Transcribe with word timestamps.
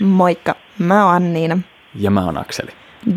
Moikka, 0.00 0.54
mä 0.78 1.04
oon 1.04 1.14
Anniina. 1.14 1.58
Ja 1.94 2.10
mä 2.10 2.24
oon 2.24 2.38
Akseli. 2.38 2.70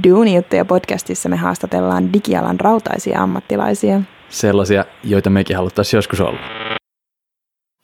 Duunijuttuja 0.08 0.66
podcastissa 0.66 1.30
me 1.30 1.36
haastatellaan 1.36 2.14
digialan 2.14 2.60
rautaisia 2.60 3.22
ammattilaisia. 3.22 4.02
Sellaisia, 4.30 4.86
joita 5.04 5.30
mekin 5.30 5.56
haluttaisiin 5.56 5.98
joskus 5.98 6.22
olla. 6.22 6.40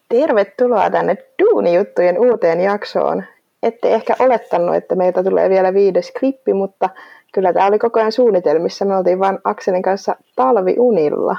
Tervetuloa 0.09 0.89
tänne 0.89 1.17
Duunijuttujen 1.41 2.19
uuteen 2.19 2.61
jaksoon. 2.61 3.23
Ette 3.63 3.93
ehkä 3.93 4.15
olettanut, 4.19 4.75
että 4.75 4.95
meiltä 4.95 5.23
tulee 5.23 5.49
vielä 5.49 5.73
viides 5.73 6.13
klippi, 6.19 6.53
mutta 6.53 6.89
kyllä 7.33 7.53
tämä 7.53 7.67
oli 7.67 7.79
koko 7.79 7.99
ajan 7.99 8.11
suunnitelmissa. 8.11 8.85
Me 8.85 8.97
oltiin 8.97 9.19
vain 9.19 9.39
Akselin 9.43 9.81
kanssa 9.81 10.15
talviunilla. 10.35 11.37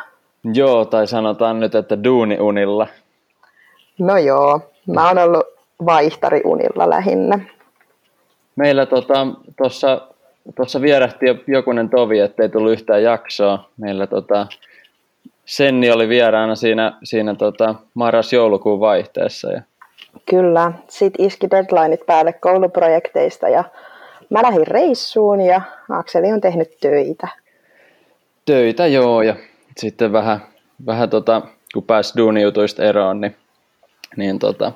Joo, 0.55 0.84
tai 0.84 1.07
sanotaan 1.07 1.61
nyt, 1.61 1.75
että 1.75 2.05
duuniunilla. 2.05 2.87
No 3.98 4.19
joo, 4.19 4.71
mä 4.87 5.09
oon 5.09 5.19
ollut 5.19 5.46
vaihtariunilla 5.87 6.91
lähinnä. 6.91 7.39
Meillä 8.57 8.86
tuossa 8.86 9.27
tota, 9.57 10.09
tossa 10.57 10.81
vierähti 10.81 11.27
jo 11.27 11.35
jokunen 11.46 11.90
tovi, 11.90 12.18
ettei 12.18 12.49
tullut 12.49 12.73
yhtään 12.73 13.03
jaksoa. 13.03 13.68
Meillä 13.76 14.07
tota, 14.07 14.46
Senni 15.45 15.90
oli 15.90 16.09
vieraana 16.09 16.54
siinä, 16.54 16.93
siinä 17.04 17.35
tota, 17.35 17.75
marras-joulukuun 17.95 18.81
vaihteessa. 18.81 19.53
Ja... 19.53 19.63
Kyllä, 20.31 20.73
sitten 20.89 21.26
iski 21.26 21.51
deadlineit 21.51 22.07
päälle 22.07 22.32
kouluprojekteista 22.32 23.49
ja 23.49 23.64
mä 24.31 24.43
lähdin 24.43 24.67
reissuun 24.67 25.40
ja 25.40 25.61
Akseli 25.90 26.32
on 26.32 26.40
tehnyt 26.40 26.76
töitä. 26.81 27.29
Töitä 28.45 28.87
joo 28.87 29.23
ja 29.23 29.37
sitten 29.76 30.12
vähän, 30.12 30.40
vähän 30.87 31.11
tota, 31.11 31.43
kun 31.75 31.82
pääsi 31.82 32.17
duunijutuista 32.17 32.83
eroon, 32.83 33.20
niin, 33.20 33.37
niin 34.16 34.39
tota, 34.39 34.72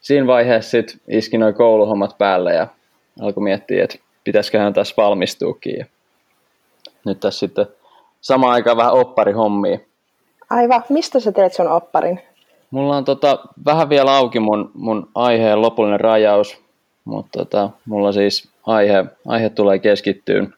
siinä 0.00 0.26
vaiheessa 0.26 0.70
sit 0.70 1.00
iski 1.08 1.38
noin 1.38 1.54
kouluhommat 1.54 2.18
päälle 2.18 2.54
ja 2.54 2.66
alkoi 3.20 3.42
miettiä, 3.42 3.84
että 3.84 3.98
pitäisiköhän 4.24 4.72
tässä 4.72 4.94
valmistuukin. 4.96 5.78
Ja 5.78 5.86
nyt 7.04 7.20
tässä 7.20 7.38
sitten 7.38 7.66
samaan 8.20 8.52
aikaan 8.52 8.76
vähän 8.76 8.92
opparihommia. 8.92 9.78
Aivan. 10.50 10.84
Mistä 10.88 11.20
sä 11.20 11.32
teet 11.32 11.52
sun 11.52 11.68
opparin? 11.68 12.20
Mulla 12.70 12.96
on 12.96 13.04
tota, 13.04 13.38
vähän 13.64 13.88
vielä 13.88 14.16
auki 14.16 14.40
mun, 14.40 14.70
mun 14.74 15.08
aiheen 15.14 15.62
lopullinen 15.62 16.00
rajaus, 16.00 16.64
mutta 17.04 17.38
tota, 17.38 17.70
mulla 17.84 18.12
siis 18.12 18.48
aihe, 18.66 19.04
aihe 19.26 19.48
tulee 19.48 19.78
keskittyyn, 19.78 20.54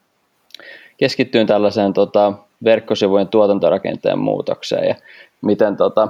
keskittyyn 0.97 1.47
tällaiseen 1.47 1.93
tota, 1.93 2.33
verkkosivujen 2.65 3.29
tuotantorakenteen 3.29 4.19
muutokseen 4.19 4.89
ja 4.89 4.95
miten, 5.43 5.77
tota, 5.77 6.09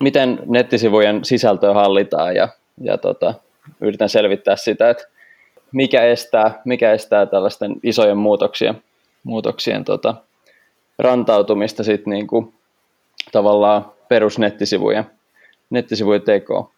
miten 0.00 0.38
nettisivujen 0.46 1.24
sisältöä 1.24 1.74
hallitaan 1.74 2.36
ja, 2.36 2.48
ja 2.80 2.98
tota, 2.98 3.34
yritän 3.80 4.08
selvittää 4.08 4.56
sitä, 4.56 4.90
että 4.90 5.04
mikä 5.72 6.02
estää, 6.02 6.60
mikä 6.64 6.92
estää 6.92 7.26
tällaisten 7.26 7.74
isojen 7.82 8.16
muutoksien, 8.16 8.82
muutoksien 9.24 9.84
tota, 9.84 10.14
rantautumista 10.98 11.84
sitten 11.84 12.10
niin 12.10 12.26
kuin, 12.26 12.54
tavallaan 13.32 13.92
perusnettisivujen 14.08 15.04
nettisivujen 15.70 16.22
tekoon. 16.22 16.68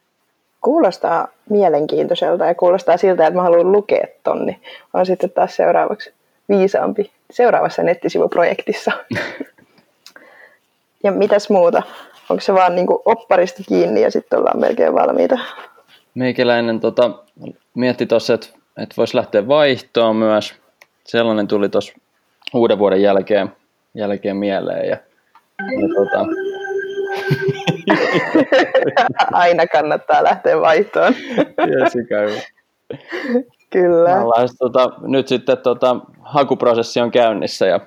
Kuulostaa 0.60 1.28
mielenkiintoiselta 1.50 2.46
ja 2.46 2.54
kuulostaa 2.54 2.96
siltä, 2.96 3.26
että 3.26 3.38
mä 3.38 3.42
haluan 3.42 3.72
lukea 3.72 4.06
tonni. 4.22 4.60
On 4.94 5.06
sitten 5.06 5.30
taas 5.30 5.56
seuraavaksi 5.56 6.12
viisaampi 6.48 7.10
seuraavassa 7.30 7.82
nettisivuprojektissa. 7.82 8.92
ja 11.04 11.12
mitäs 11.12 11.50
muuta? 11.50 11.82
Onko 12.30 12.40
se 12.40 12.54
vaan 12.54 12.74
niin 12.74 12.86
opparista 13.04 13.62
kiinni 13.68 14.00
ja 14.02 14.10
sitten 14.10 14.38
ollaan 14.38 14.60
melkein 14.60 14.94
valmiita? 14.94 15.38
Meikäläinen 16.14 16.80
tota, 16.80 17.10
mietti 17.74 18.06
tuossa, 18.06 18.34
että, 18.34 18.46
että 18.76 18.94
voisi 18.96 19.16
lähteä 19.16 19.48
vaihtoon 19.48 20.16
myös. 20.16 20.54
Sellainen 21.04 21.48
tuli 21.48 21.68
tuossa 21.68 21.92
uuden 22.54 22.78
vuoden 22.78 23.02
jälkeen, 23.02 23.52
jälkeen 23.94 24.36
mieleen. 24.36 24.88
Ja, 24.88 24.96
ja 25.58 25.88
tota... 25.96 26.26
Aina 29.32 29.66
kannattaa 29.66 30.24
lähteä 30.24 30.60
vaihtoon. 30.60 31.14
Kyllä. 33.70 34.22
Ollaan, 34.22 34.48
tota, 34.58 34.90
nyt 35.00 35.28
sitten 35.28 35.58
tota, 35.58 35.96
hakuprosessi 36.20 37.00
on 37.00 37.10
käynnissä 37.10 37.66
ja 37.66 37.80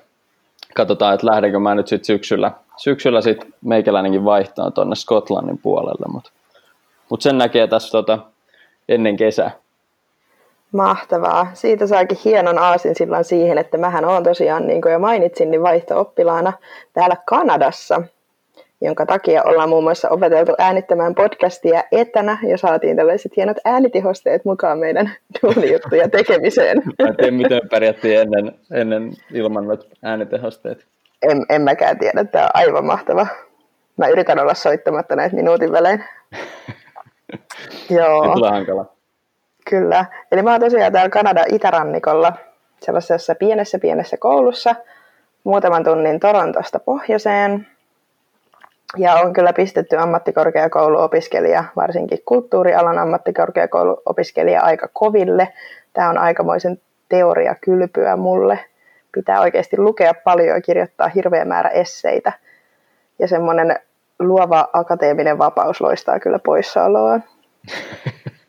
katsotaan, 0.74 1.14
että 1.14 1.26
lähdenkö 1.26 1.58
mä 1.58 1.74
nyt 1.74 1.88
sitten 1.88 2.06
syksyllä, 2.06 2.52
syksyllä 2.80 3.20
sit 3.20 3.38
meikäläinenkin 3.64 4.24
vaihtaa 4.24 4.70
tuonne 4.70 4.96
Skotlannin 4.96 5.58
puolelle, 5.58 6.06
mutta 6.12 6.30
mut 7.10 7.22
sen 7.22 7.38
näkee 7.38 7.66
tässä 7.66 7.90
tota, 7.90 8.18
ennen 8.88 9.16
kesää. 9.16 9.50
Mahtavaa. 10.72 11.50
Siitä 11.54 11.86
saakin 11.86 12.18
hienon 12.24 12.58
aasin 12.58 12.94
silloin 12.94 13.24
siihen, 13.24 13.58
että 13.58 13.78
mähän 13.78 14.04
olen 14.04 14.24
tosiaan, 14.24 14.66
niin 14.66 14.82
kuin 14.82 14.92
jo 14.92 14.98
mainitsin, 14.98 15.50
niin 15.50 15.62
vaihto-oppilaana 15.62 16.52
täällä 16.92 17.16
Kanadassa 17.26 18.02
jonka 18.80 19.06
takia 19.06 19.42
ollaan 19.42 19.68
muun 19.68 19.84
muassa 19.84 20.08
opeteltu 20.08 20.52
äänittämään 20.58 21.14
podcastia 21.14 21.84
etänä 21.92 22.38
ja 22.48 22.58
saatiin 22.58 22.96
tällaiset 22.96 23.36
hienot 23.36 23.56
äänitehosteet 23.64 24.44
mukaan 24.44 24.78
meidän 24.78 25.10
duunijuttuja 25.42 26.08
tekemiseen. 26.08 26.82
Mä 27.02 27.08
en 27.08 27.16
tiedä, 27.16 27.30
miten 27.30 27.60
pärjättiin 27.70 28.20
ennen, 28.20 28.52
ennen 28.72 29.12
ilman 29.32 29.66
noita 29.66 29.84
äänitehosteet. 30.02 30.86
En, 31.22 31.46
en 31.48 31.62
mäkään 31.62 31.98
tiedä, 31.98 32.24
tämä 32.24 32.44
on 32.44 32.50
aivan 32.54 32.84
mahtava. 32.84 33.26
Mä 33.96 34.08
yritän 34.08 34.38
olla 34.38 34.54
soittamatta 34.54 35.16
näitä 35.16 35.36
minuutin 35.36 35.72
välein. 35.72 36.04
Joo. 37.96 38.34
Tulee 38.34 38.50
hankala. 38.50 38.86
Kyllä. 39.70 40.04
Eli 40.32 40.42
mä 40.42 40.50
oon 40.50 40.60
tosiaan 40.60 40.92
täällä 40.92 41.10
Kanadan 41.10 41.44
itärannikolla 41.48 42.32
sellaisessa 42.80 43.34
pienessä 43.34 43.78
pienessä 43.78 44.16
koulussa 44.16 44.74
muutaman 45.44 45.84
tunnin 45.84 46.20
Torontosta 46.20 46.78
pohjoiseen 46.78 47.66
ja 48.96 49.14
on 49.14 49.32
kyllä 49.32 49.52
pistetty 49.52 49.96
ammattikorkeakouluopiskelija, 49.96 51.64
varsinkin 51.76 52.18
kulttuurialan 52.24 52.98
ammattikorkeakouluopiskelija 52.98 54.62
aika 54.62 54.88
koville. 54.92 55.52
Tämä 55.92 56.10
on 56.10 56.18
aikamoisen 56.18 56.80
teoria 57.08 57.54
kylpyä 57.60 58.16
mulle. 58.16 58.58
Pitää 59.14 59.40
oikeasti 59.40 59.78
lukea 59.78 60.12
paljon 60.24 60.56
ja 60.56 60.60
kirjoittaa 60.60 61.08
hirveä 61.08 61.44
määrä 61.44 61.68
esseitä. 61.70 62.32
Ja 63.18 63.28
semmoinen 63.28 63.76
luova 64.18 64.68
akateeminen 64.72 65.38
vapaus 65.38 65.80
loistaa 65.80 66.20
kyllä 66.20 66.38
poissaoloa. 66.38 67.20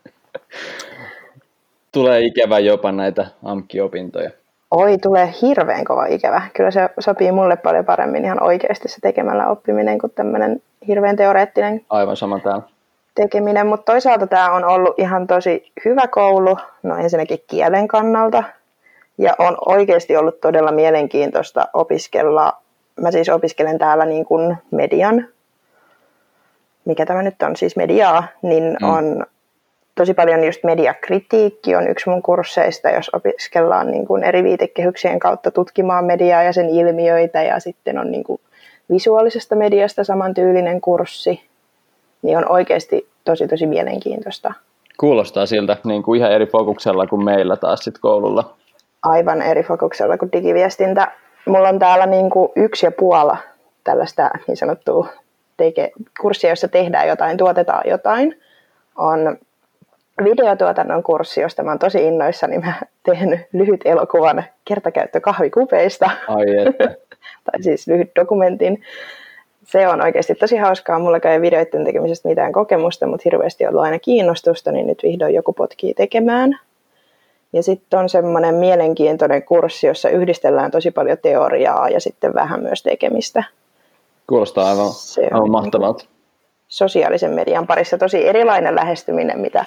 Tulee 1.92 2.20
ikävä 2.20 2.58
jopa 2.58 2.92
näitä 2.92 3.26
AMK-opintoja. 3.44 4.30
Oi, 4.70 4.98
tulee 4.98 5.28
hirveän 5.42 5.84
kova 5.84 6.06
ikävä. 6.06 6.42
Kyllä 6.54 6.70
se 6.70 6.90
sopii 6.98 7.32
mulle 7.32 7.56
paljon 7.56 7.84
paremmin 7.84 8.24
ihan 8.24 8.42
oikeasti 8.42 8.88
se 8.88 9.00
tekemällä 9.02 9.48
oppiminen 9.48 9.98
kuin 9.98 10.12
tämmöinen 10.14 10.62
hirveän 10.88 11.16
teoreettinen 11.16 11.80
Aivan 11.90 12.16
sama 12.16 12.38
täällä. 12.38 12.62
tekeminen. 13.14 13.66
Mutta 13.66 13.92
toisaalta 13.92 14.26
tämä 14.26 14.52
on 14.52 14.64
ollut 14.64 14.98
ihan 14.98 15.26
tosi 15.26 15.72
hyvä 15.84 16.06
koulu, 16.06 16.58
no 16.82 16.96
ensinnäkin 16.96 17.38
kielen 17.46 17.88
kannalta. 17.88 18.44
Ja 19.18 19.34
on 19.38 19.56
oikeasti 19.66 20.16
ollut 20.16 20.40
todella 20.40 20.72
mielenkiintoista 20.72 21.68
opiskella. 21.72 22.52
Mä 23.00 23.10
siis 23.10 23.28
opiskelen 23.28 23.78
täällä 23.78 24.04
niin 24.04 24.24
kuin 24.24 24.56
median, 24.70 25.28
mikä 26.84 27.06
tämä 27.06 27.22
nyt 27.22 27.42
on, 27.42 27.56
siis 27.56 27.76
mediaa, 27.76 28.24
niin 28.42 28.76
mm. 28.82 28.88
on 28.88 29.26
tosi 29.94 30.14
paljon 30.14 30.44
just 30.44 30.64
mediakritiikki 30.64 31.74
on 31.74 31.88
yksi 31.88 32.10
mun 32.10 32.22
kursseista, 32.22 32.90
jos 32.90 33.10
opiskellaan 33.14 33.90
niin 33.90 34.06
kuin 34.06 34.24
eri 34.24 34.44
viitekehyksien 34.44 35.18
kautta 35.18 35.50
tutkimaan 35.50 36.04
mediaa 36.04 36.42
ja 36.42 36.52
sen 36.52 36.68
ilmiöitä 36.68 37.42
ja 37.42 37.60
sitten 37.60 37.98
on 37.98 38.10
niin 38.10 38.24
kuin 38.24 38.40
visuaalisesta 38.90 39.56
mediasta 39.56 40.04
samantyylinen 40.04 40.80
kurssi, 40.80 41.42
niin 42.22 42.38
on 42.38 42.50
oikeasti 42.50 43.08
tosi 43.24 43.48
tosi 43.48 43.66
mielenkiintoista. 43.66 44.52
Kuulostaa 44.98 45.46
siltä 45.46 45.76
niin 45.84 46.02
kuin 46.02 46.18
ihan 46.20 46.32
eri 46.32 46.46
fokuksella 46.46 47.06
kuin 47.06 47.24
meillä 47.24 47.56
taas 47.56 47.80
sit 47.80 47.98
koululla. 47.98 48.54
Aivan 49.02 49.42
eri 49.42 49.62
fokuksella 49.62 50.18
kuin 50.18 50.32
digiviestintä. 50.32 51.12
Mulla 51.46 51.68
on 51.68 51.78
täällä 51.78 52.06
niin 52.06 52.30
kuin 52.30 52.52
yksi 52.56 52.86
ja 52.86 52.92
puola 52.92 53.36
tällaista 53.84 54.30
niin 54.46 54.56
sanottua 54.56 55.08
teke, 55.56 55.92
kurssia, 56.20 56.50
jossa 56.50 56.68
tehdään 56.68 57.08
jotain, 57.08 57.36
tuotetaan 57.36 57.82
jotain. 57.86 58.40
On 58.96 59.38
videotuotannon 60.24 61.02
kurssi, 61.02 61.40
josta 61.40 61.62
mä 61.62 61.70
oon 61.70 61.78
tosi 61.78 62.06
innoissani. 62.06 62.58
Mä 62.58 62.72
tehnyt 63.02 63.40
lyhyt 63.52 63.80
elokuvan 63.84 64.44
kertakäyttö 64.64 65.20
kahvikupeista. 65.20 66.10
Ai 66.28 66.46
tai 67.50 67.62
siis 67.62 67.88
lyhyt 67.88 68.10
dokumentin. 68.16 68.82
Se 69.64 69.88
on 69.88 70.02
oikeasti 70.02 70.34
tosi 70.34 70.56
hauskaa. 70.56 70.98
Mulla 70.98 71.30
ei 71.32 71.40
videoiden 71.40 71.84
tekemisestä 71.84 72.28
mitään 72.28 72.52
kokemusta, 72.52 73.06
mutta 73.06 73.22
hirveästi 73.24 73.66
ollut 73.66 73.82
aina 73.82 73.98
kiinnostusta, 73.98 74.72
niin 74.72 74.86
nyt 74.86 75.02
vihdoin 75.02 75.34
joku 75.34 75.52
potkii 75.52 75.94
tekemään. 75.94 76.58
Ja 77.52 77.62
sitten 77.62 77.98
on 77.98 78.08
semmoinen 78.08 78.54
mielenkiintoinen 78.54 79.42
kurssi, 79.42 79.86
jossa 79.86 80.08
yhdistellään 80.08 80.70
tosi 80.70 80.90
paljon 80.90 81.18
teoriaa 81.22 81.88
ja 81.88 82.00
sitten 82.00 82.34
vähän 82.34 82.62
myös 82.62 82.82
tekemistä. 82.82 83.44
Kuulostaa 84.26 84.68
aivan, 84.68 84.90
aivan 85.32 85.50
mahtavalta. 85.50 86.04
sosiaalisen 86.68 87.30
median 87.30 87.66
parissa 87.66 87.98
tosi 87.98 88.28
erilainen 88.28 88.74
lähestyminen, 88.74 89.40
mitä 89.40 89.64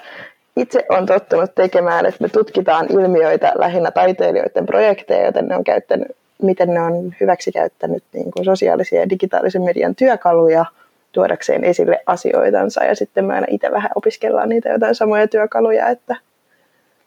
itse 0.56 0.86
on 0.90 1.06
tottunut 1.06 1.56
tekemään, 1.56 2.06
että 2.06 2.22
me 2.22 2.30
tutkitaan 2.30 2.88
ilmiöitä 2.90 3.52
lähinnä 3.56 3.92
taiteilijoiden 3.92 4.66
projekteja, 4.66 5.26
joten 5.26 5.46
ne 5.48 5.56
on 5.56 5.64
käyttänyt, 5.64 6.08
miten 6.42 6.74
ne 6.74 6.82
on 6.82 7.16
hyväksi 7.22 7.52
käyttänyt 7.52 8.04
niin 8.14 8.32
kuin 8.32 8.46
sosiaalisia 8.46 9.00
ja 9.00 9.10
digitaalisen 9.10 9.62
median 9.62 9.96
työkaluja 9.96 10.66
tuodakseen 11.12 11.64
esille 11.64 12.00
asioitansa 12.06 12.84
ja 12.84 12.96
sitten 12.96 13.26
me 13.26 13.34
aina 13.34 13.48
itse 13.50 13.72
vähän 13.72 13.92
opiskellaan 13.96 14.50
niitä 14.50 14.70
jotain 14.70 14.96
samoja 14.96 15.28
työkaluja, 15.28 15.90
että 15.90 16.16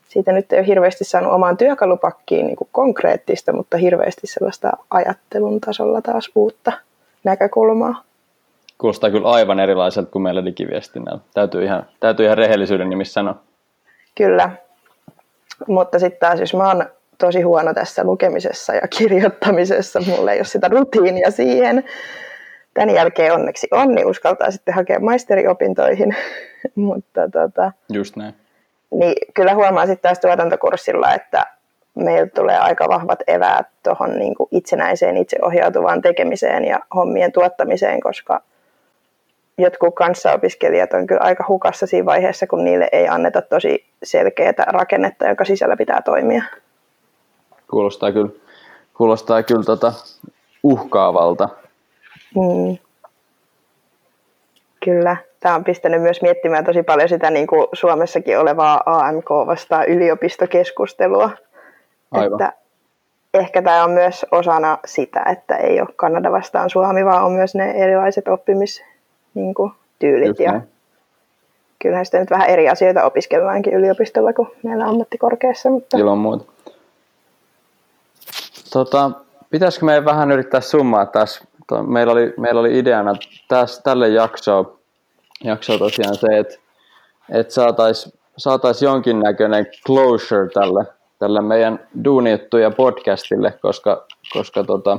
siitä 0.08 0.32
nyt 0.32 0.52
ei 0.52 0.58
ole 0.58 0.66
hirveästi 0.66 1.04
saanut 1.04 1.32
omaan 1.32 1.56
työkalupakkiin 1.56 2.46
niin 2.46 2.56
kuin 2.56 2.68
konkreettista, 2.72 3.52
mutta 3.52 3.76
hirveästi 3.76 4.26
sellaista 4.26 4.72
ajattelun 4.90 5.60
tasolla 5.60 6.02
taas 6.02 6.30
uutta 6.34 6.72
näkökulmaa. 7.24 8.02
Kuulostaa 8.78 9.10
kyllä 9.10 9.30
aivan 9.30 9.60
erilaiselta 9.60 10.10
kuin 10.10 10.22
meillä 10.22 10.44
digiviestinnällä. 10.44 11.20
Täytyy 11.34 11.64
ihan, 11.64 11.86
täytyy 12.00 12.26
ihan 12.26 12.38
rehellisyyden 12.38 12.90
nimissä 12.90 13.12
sanoa. 13.12 13.34
Kyllä, 14.14 14.50
mutta 15.66 15.98
sitten 15.98 16.20
taas 16.20 16.40
jos 16.40 16.54
mä 16.54 16.68
oon 16.68 16.86
tosi 17.18 17.42
huono 17.42 17.74
tässä 17.74 18.04
lukemisessa 18.04 18.74
ja 18.74 18.88
kirjoittamisessa, 18.98 20.00
mulla 20.00 20.32
ei 20.32 20.38
ole 20.38 20.44
sitä 20.44 20.68
rutiinia 20.68 21.30
siihen. 21.30 21.84
Tämän 22.74 22.94
jälkeen 22.94 23.34
onneksi 23.34 23.68
on, 23.70 23.94
niin 23.94 24.06
uskaltaa 24.06 24.50
sitten 24.50 24.74
hakea 24.74 25.00
maisteriopintoihin. 25.00 26.16
mutta 26.74 27.28
tota, 27.30 27.72
Just 27.92 28.16
näin. 28.16 28.34
Niin 28.90 29.14
kyllä 29.34 29.54
huomaa 29.54 29.86
sitten 29.86 30.02
taas 30.02 30.18
tuotantokurssilla, 30.18 31.14
että 31.14 31.46
meillä 31.94 32.28
tulee 32.34 32.58
aika 32.58 32.88
vahvat 32.88 33.18
eväät 33.26 33.66
tuohon 33.82 34.18
niin 34.18 34.34
itsenäiseen, 34.50 35.16
itseohjautuvaan 35.16 36.02
tekemiseen 36.02 36.64
ja 36.64 36.80
hommien 36.94 37.32
tuottamiseen, 37.32 38.00
koska 38.00 38.42
jotkut 39.58 39.94
kanssaopiskelijat 39.94 40.92
on 40.92 41.06
kyllä 41.06 41.20
aika 41.20 41.44
hukassa 41.48 41.86
siinä 41.86 42.06
vaiheessa, 42.06 42.46
kun 42.46 42.64
niille 42.64 42.88
ei 42.92 43.08
anneta 43.08 43.42
tosi 43.42 43.84
selkeää 44.02 44.64
rakennetta, 44.66 45.28
joka 45.28 45.44
sisällä 45.44 45.76
pitää 45.76 46.02
toimia. 46.02 46.42
Kuulostaa 47.70 48.12
kyllä, 48.12 48.30
kuulostaa 48.94 49.42
kyllä 49.42 49.64
tota 49.64 49.92
uhkaavalta. 50.62 51.48
Mm. 52.34 52.87
Kyllä. 54.88 55.16
Tämä 55.40 55.54
on 55.54 55.64
pistänyt 55.64 56.02
myös 56.02 56.22
miettimään 56.22 56.64
tosi 56.64 56.82
paljon 56.82 57.08
sitä 57.08 57.30
niin 57.30 57.46
kuin 57.46 57.66
Suomessakin 57.72 58.38
olevaa 58.38 58.80
AMK 58.86 59.30
vastaan 59.30 59.88
yliopistokeskustelua. 59.88 61.30
Aivan. 62.10 62.42
Että 62.42 62.52
ehkä 63.34 63.62
tämä 63.62 63.84
on 63.84 63.90
myös 63.90 64.26
osana 64.30 64.78
sitä, 64.84 65.22
että 65.32 65.56
ei 65.56 65.80
ole 65.80 65.88
Kanada 65.96 66.32
vastaan 66.32 66.70
Suomi, 66.70 67.04
vaan 67.04 67.24
on 67.24 67.32
myös 67.32 67.54
ne 67.54 67.70
erilaiset 67.70 68.28
oppimistyylit. 68.28 68.98
Niin 69.34 69.54
kuin, 69.54 69.72
tyylit. 69.98 70.40
ja 70.40 70.60
kyllähän 71.78 72.04
sitten 72.06 72.20
nyt 72.20 72.30
vähän 72.30 72.48
eri 72.48 72.68
asioita 72.68 73.04
opiskellaankin 73.04 73.74
yliopistolla 73.74 74.32
kuin 74.32 74.48
meillä 74.62 74.84
ammattikorkeassa. 74.84 75.70
Mutta... 75.70 75.98
Ilman 75.98 76.18
muuta. 76.18 76.44
Tota, 78.72 79.10
pitäisikö 79.50 79.86
meidän 79.86 80.04
vähän 80.04 80.32
yrittää 80.32 80.60
summaa 80.60 81.06
tässä? 81.06 81.44
Meillä 81.86 82.12
oli, 82.12 82.34
meillä 82.36 82.60
oli 82.60 82.78
ideana 82.78 83.14
tässä, 83.48 83.82
tälle 83.82 84.08
jaksoon, 84.08 84.77
jaksoon 85.44 85.78
tosiaan 85.78 86.14
se, 86.14 86.38
että, 86.38 86.54
että 87.30 87.54
saataisiin 87.54 88.18
saatais 88.36 88.82
jonkinnäköinen 88.82 89.66
closure 89.86 90.48
tälle, 90.48 90.84
tälle 91.18 91.40
meidän 91.40 91.88
duunijuttuja 92.04 92.70
podcastille, 92.70 93.52
koska, 93.62 94.06
koska 94.32 94.64
tota, 94.64 94.98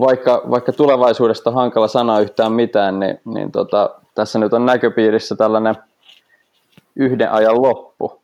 vaikka, 0.00 0.42
vaikka 0.50 0.72
tulevaisuudesta 0.72 1.50
on 1.50 1.56
hankala 1.56 1.88
sanoa 1.88 2.20
yhtään 2.20 2.52
mitään, 2.52 3.00
niin, 3.00 3.20
niin 3.24 3.52
tota, 3.52 3.90
tässä 4.14 4.38
nyt 4.38 4.52
on 4.52 4.66
näköpiirissä 4.66 5.36
tällainen 5.36 5.74
yhden 6.96 7.32
ajan 7.32 7.62
loppu. 7.62 8.22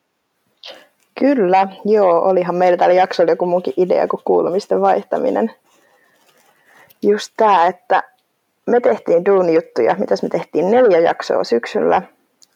Kyllä, 1.19 1.67
joo, 1.85 2.21
olihan 2.21 2.55
meillä 2.55 2.77
tällä 2.77 2.93
jaksolla 2.93 3.31
joku 3.31 3.45
muukin 3.45 3.73
idea 3.77 4.07
kuin 4.07 4.21
kuulumisten 4.25 4.81
vaihtaminen. 4.81 5.51
Just 7.01 7.33
tämä, 7.37 7.67
että 7.67 8.03
me 8.67 8.79
tehtiin 8.79 9.25
duunijuttuja, 9.25 9.95
mitäs 9.99 10.23
me 10.23 10.29
tehtiin 10.29 10.71
neljä 10.71 10.99
jaksoa 10.99 11.43
syksyllä, 11.43 12.01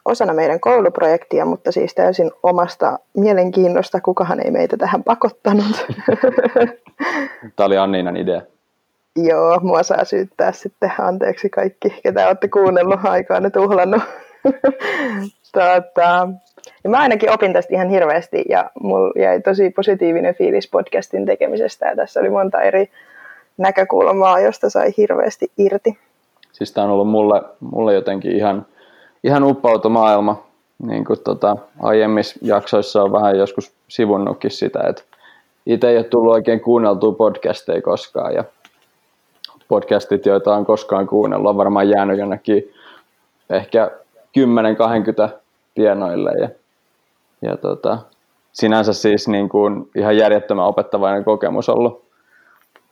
osana 0.06 0.34
meidän 0.34 0.60
kouluprojektia, 0.60 1.46
mutta 1.46 1.72
siis 1.72 1.96
täysin 1.96 2.32
omasta 2.44 3.00
mielenkiinnosta. 3.18 4.02
Kukahan 4.02 4.46
ei 4.46 4.52
meitä 4.52 4.78
tähän 4.78 5.04
pakottanut. 5.04 5.88
Tämä 7.56 7.66
oli 7.66 7.78
Anniinan 7.78 8.18
idea. 8.18 8.42
Joo, 9.16 9.60
mua 9.60 9.84
saa 9.84 10.06
syyttää 10.06 10.52
sitten 10.52 10.92
anteeksi 11.00 11.50
kaikki, 11.50 12.00
ketä 12.04 12.28
olette 12.28 12.48
kuunnellut 12.48 13.00
aikaa 13.04 13.40
ne 13.40 13.50
tuhlannut. 13.50 14.04
tota, 15.54 16.28
ja 16.84 16.90
mä 16.90 16.98
ainakin 16.98 17.32
opin 17.32 17.54
tästä 17.54 17.76
ihan 17.76 17.90
hirveästi 17.90 18.44
ja 18.50 18.70
mulla 18.80 19.14
jäi 19.22 19.42
tosi 19.42 19.70
positiivinen 19.70 20.36
fiilis 20.36 20.70
podcastin 20.70 21.26
tekemisestä 21.26 21.88
ja 21.88 21.96
tässä 21.96 22.20
oli 22.20 22.30
monta 22.30 22.62
eri 22.62 22.90
näkökulmaa, 23.58 24.40
josta 24.40 24.70
sai 24.70 24.94
hirveästi 24.98 25.52
irti. 25.58 25.98
Siis 26.52 26.72
tämä 26.72 26.86
on 26.86 26.92
ollut 26.94 27.10
mulle, 27.10 27.42
mulle 27.60 27.94
jotenkin 27.94 28.32
ihan, 28.32 28.66
ihan 29.24 29.44
uppauto 29.44 29.90
maailma. 29.90 30.44
Niin 30.88 31.06
kuin 31.06 31.20
tota, 31.24 31.58
aiemmissa 31.80 32.40
jaksoissa 32.42 33.04
on 33.04 33.12
vähän 33.12 33.38
joskus 33.38 33.72
sivunnutkin 33.88 34.52
sitä, 34.52 34.80
että 34.90 35.04
itse 35.66 35.90
ei 35.90 35.98
ole 35.98 36.04
tullut 36.04 36.34
oikein 36.34 36.62
kuunneltua 36.62 37.12
podcasteja 37.12 37.82
koskaan 37.82 38.34
ja 38.34 38.44
podcastit, 39.68 40.26
joita 40.26 40.56
on 40.56 40.66
koskaan 40.66 41.08
kuunnellut, 41.08 41.50
on 41.50 41.58
varmaan 41.58 41.90
jäänyt 41.90 42.20
jonnekin 42.20 42.74
ehkä 43.50 43.92
10-20 45.30 45.30
tienoille. 45.74 46.32
Ja, 46.40 46.50
ja 47.42 47.58
tota, 47.58 47.98
sinänsä 48.54 48.94
siis 48.94 49.28
niin 49.28 49.50
kuin 49.50 49.90
ihan 49.96 50.18
järjettömän 50.18 50.66
opettavainen 50.66 51.24
kokemus 51.24 51.70
ollut, 51.70 52.05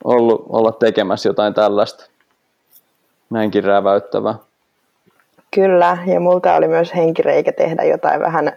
ollut 0.04 0.46
olla 0.48 0.72
tekemässä 0.72 1.28
jotain 1.28 1.54
tällaista 1.54 2.06
näinkin 3.30 3.64
räväyttävää. 3.64 4.34
Kyllä, 5.54 5.98
ja 6.06 6.20
multa 6.20 6.54
oli 6.54 6.68
myös 6.68 6.94
henkireikä 6.94 7.52
tehdä 7.52 7.82
jotain 7.84 8.20
vähän 8.20 8.52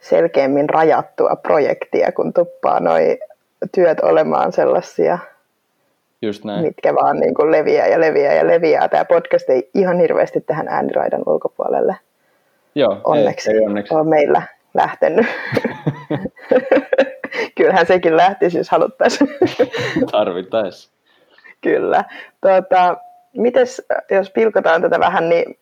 selkeämmin 0.00 0.68
rajattua 0.68 1.36
projektia, 1.36 2.12
kun 2.12 2.32
tuppaa 2.32 2.80
noi 2.80 3.18
työt 3.74 4.00
olemaan 4.00 4.52
sellaisia 4.52 5.18
Just 6.22 6.44
näin. 6.44 6.62
mitkä 6.62 6.94
vaan 6.94 7.16
niin 7.16 7.34
kuin 7.34 7.50
leviää 7.50 7.86
ja 7.86 8.00
leviää 8.00 8.34
ja 8.34 8.46
leviää. 8.46 8.88
Tämä 8.88 9.04
podcast 9.04 9.50
ei 9.50 9.70
ihan 9.74 9.98
hirveästi 9.98 10.40
tähän 10.40 10.68
ääniraidan 10.68 11.22
ulkopuolelle 11.26 11.96
Joo, 12.74 13.00
onneksi, 13.04 13.50
ei, 13.50 13.56
ei 13.58 13.66
onneksi. 13.66 13.94
ole 13.94 14.04
meillä 14.08 14.42
lähtenyt. 14.74 15.26
Kyllähän 17.58 17.86
sekin 17.86 18.16
lähtisi, 18.16 18.58
jos 18.58 18.70
haluttaisiin. 18.70 19.30
Tarvittaessa. 20.12 20.90
Kyllä. 21.60 22.04
Tuota, 22.40 22.96
mites, 23.36 23.86
jos 24.10 24.30
pilkotaan 24.30 24.82
tätä 24.82 25.00
vähän, 25.00 25.28
niin 25.28 25.58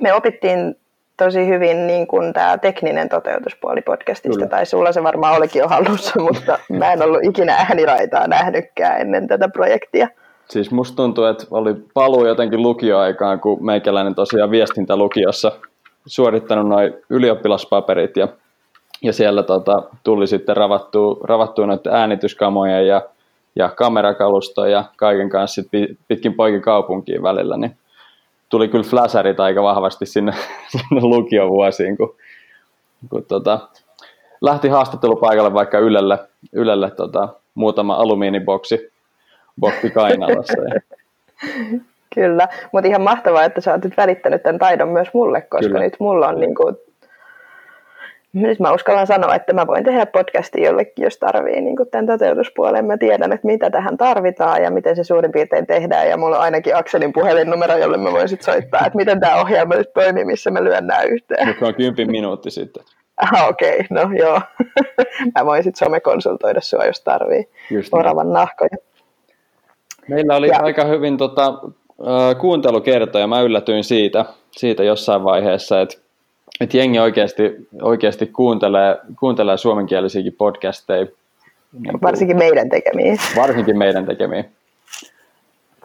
me 0.00 0.12
opittiin 0.14 0.76
tosi 1.16 1.46
hyvin 1.46 1.86
niin 1.86 2.06
kuin 2.06 2.32
tämä 2.32 2.58
tekninen 2.58 3.08
toteutuspuoli 3.08 3.80
podcastista, 3.80 4.36
Kyllä. 4.36 4.48
tai 4.48 4.66
sulla 4.66 4.92
se 4.92 5.02
varmaan 5.02 5.36
olikin 5.36 5.60
jo 5.60 5.68
hallussa, 5.68 6.20
mutta 6.32 6.58
mä 6.68 6.92
en 6.92 7.02
ollut 7.02 7.24
ikinä 7.24 7.54
ääniraitaa 7.54 8.26
nähnytkään 8.26 9.00
ennen 9.00 9.28
tätä 9.28 9.48
projektia. 9.48 10.08
Siis 10.48 10.70
musta 10.70 10.96
tuntuu, 10.96 11.24
että 11.24 11.46
oli 11.50 11.74
paluu 11.94 12.26
jotenkin 12.26 12.62
lukioaikaan, 12.62 13.40
kun 13.40 13.64
meikäläinen 13.64 14.14
tosiaan 14.14 14.50
viestintälukiossa 14.50 15.52
suorittanut 16.06 16.68
noin 16.68 16.94
ylioppilaspaperit 17.10 18.16
ja, 18.16 18.28
ja 19.02 19.12
siellä 19.12 19.42
tota, 19.42 19.82
tuli 20.04 20.26
sitten 20.26 20.56
ravattua, 20.56 21.16
ravattua 21.24 21.66
noiden 21.66 21.92
äänityskamoja 21.92 22.82
ja, 22.82 23.02
ja 23.56 23.68
kamerakalustoja 23.68 24.70
ja 24.70 24.84
kaiken 24.96 25.28
kanssa 25.28 25.62
sit 25.62 25.70
pitkin 26.08 26.34
poikin 26.34 26.62
kaupunkiin 26.62 27.22
välillä, 27.22 27.56
niin 27.56 27.76
tuli 28.48 28.68
kyllä 28.68 28.84
flasherit 28.84 29.40
aika 29.40 29.62
vahvasti 29.62 30.06
sinne, 30.06 30.32
sinne 30.72 31.00
lukiovuosiin, 31.02 31.96
kun, 31.96 32.16
kun 33.10 33.24
tota, 33.24 33.68
lähti 34.40 34.68
haastattelupaikalle 34.68 35.54
vaikka 35.54 35.78
Ylelle, 35.78 36.18
Ylelle 36.52 36.90
tota, 36.90 37.28
muutama 37.54 37.94
alumiiniboksi 37.94 38.92
boksi 39.60 39.90
kainalassa. 39.90 40.62
Ja... 40.62 40.80
Kyllä, 42.14 42.48
mutta 42.72 42.88
ihan 42.88 43.02
mahtavaa, 43.02 43.44
että 43.44 43.60
sä 43.60 43.72
oot 43.72 43.84
nyt 43.84 43.96
välittänyt 43.96 44.42
tämän 44.42 44.58
taidon 44.58 44.88
myös 44.88 45.08
mulle, 45.14 45.40
koska 45.40 45.66
Kyllä. 45.66 45.80
nyt 45.80 45.96
mulla 45.98 46.28
on 46.28 46.40
niin 46.40 46.54
kuin 46.54 46.76
nyt 48.32 48.60
mä 48.60 48.72
uskallan 48.72 49.06
sanoa, 49.06 49.34
että 49.34 49.52
mä 49.52 49.66
voin 49.66 49.84
tehdä 49.84 50.06
podcastin 50.06 50.62
jollekin, 50.62 51.02
jos 51.02 51.18
tarvii 51.18 51.60
niin 51.60 51.76
tämän 51.90 52.06
toteutuspuolen. 52.06 52.84
Mä 52.84 52.96
tiedän, 52.98 53.32
että 53.32 53.46
mitä 53.46 53.70
tähän 53.70 53.96
tarvitaan 53.96 54.62
ja 54.62 54.70
miten 54.70 54.96
se 54.96 55.04
suurin 55.04 55.32
piirtein 55.32 55.66
tehdään. 55.66 56.08
Ja 56.08 56.16
mulla 56.16 56.36
on 56.36 56.42
ainakin 56.42 56.76
Akselin 56.76 57.12
puhelinnumero, 57.12 57.76
jolle 57.76 57.96
mä 57.96 58.12
voin 58.12 58.28
sitten 58.28 58.54
soittaa, 58.54 58.86
että 58.86 58.96
miten 58.96 59.20
tämä 59.20 59.40
ohjelma 59.40 59.74
nyt 59.74 59.92
toimii, 59.92 60.24
missä 60.24 60.50
mä 60.50 60.64
lyön 60.64 60.86
nämä 60.86 61.02
yhteen. 61.02 61.46
Nyt 61.46 61.62
on 61.62 61.74
kympin 61.74 62.10
minuutti 62.10 62.50
sitten. 62.50 62.84
Ah, 63.16 63.48
okei, 63.48 63.80
okay, 63.80 63.86
no 63.90 64.10
joo. 64.18 64.40
mä 65.38 65.46
voin 65.46 65.62
sitten 65.62 65.86
somekonsultoida 65.86 66.60
sua, 66.60 66.84
jos 66.84 67.00
tarvii 67.00 67.48
Just 67.70 67.94
oravan 67.94 68.32
nahkoja. 68.32 68.76
Meillä 70.08 70.36
oli 70.36 70.48
ja. 70.48 70.60
aika 70.62 70.84
hyvin 70.84 71.16
tota, 71.16 71.54
kuuntelukertoja. 72.40 73.26
Mä 73.26 73.40
yllätyin 73.40 73.84
siitä, 73.84 74.24
siitä 74.50 74.84
jossain 74.84 75.24
vaiheessa, 75.24 75.80
että, 75.80 76.07
että 76.60 76.76
jengi 76.76 76.98
oikeasti, 76.98 77.68
oikeasti 77.82 78.26
kuuntelee, 78.26 78.98
kuuntelee 79.20 79.56
suomenkielisiäkin 79.56 80.32
podcasteja. 80.32 81.06
Niin 81.72 82.02
varsinkin 82.02 82.36
meidän 82.36 82.68
tekemiä. 82.68 83.16
Varsinkin 83.36 83.78
meidän 83.78 84.06
tekemiä. 84.06 84.44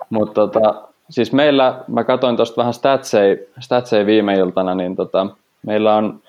Mutta 0.09 0.33
tota, 0.33 0.81
siis 1.09 1.33
meillä, 1.33 1.83
mä 1.87 2.03
katsoin 2.03 2.35
tuosta 2.35 2.57
vähän 2.57 2.73
statseja, 2.73 3.37
statseja 3.59 4.05
viime 4.05 4.33
iltana, 4.33 4.75
niin 4.75 4.95
tota, 4.95 5.27
meillä 5.65 5.95
on 5.95 6.19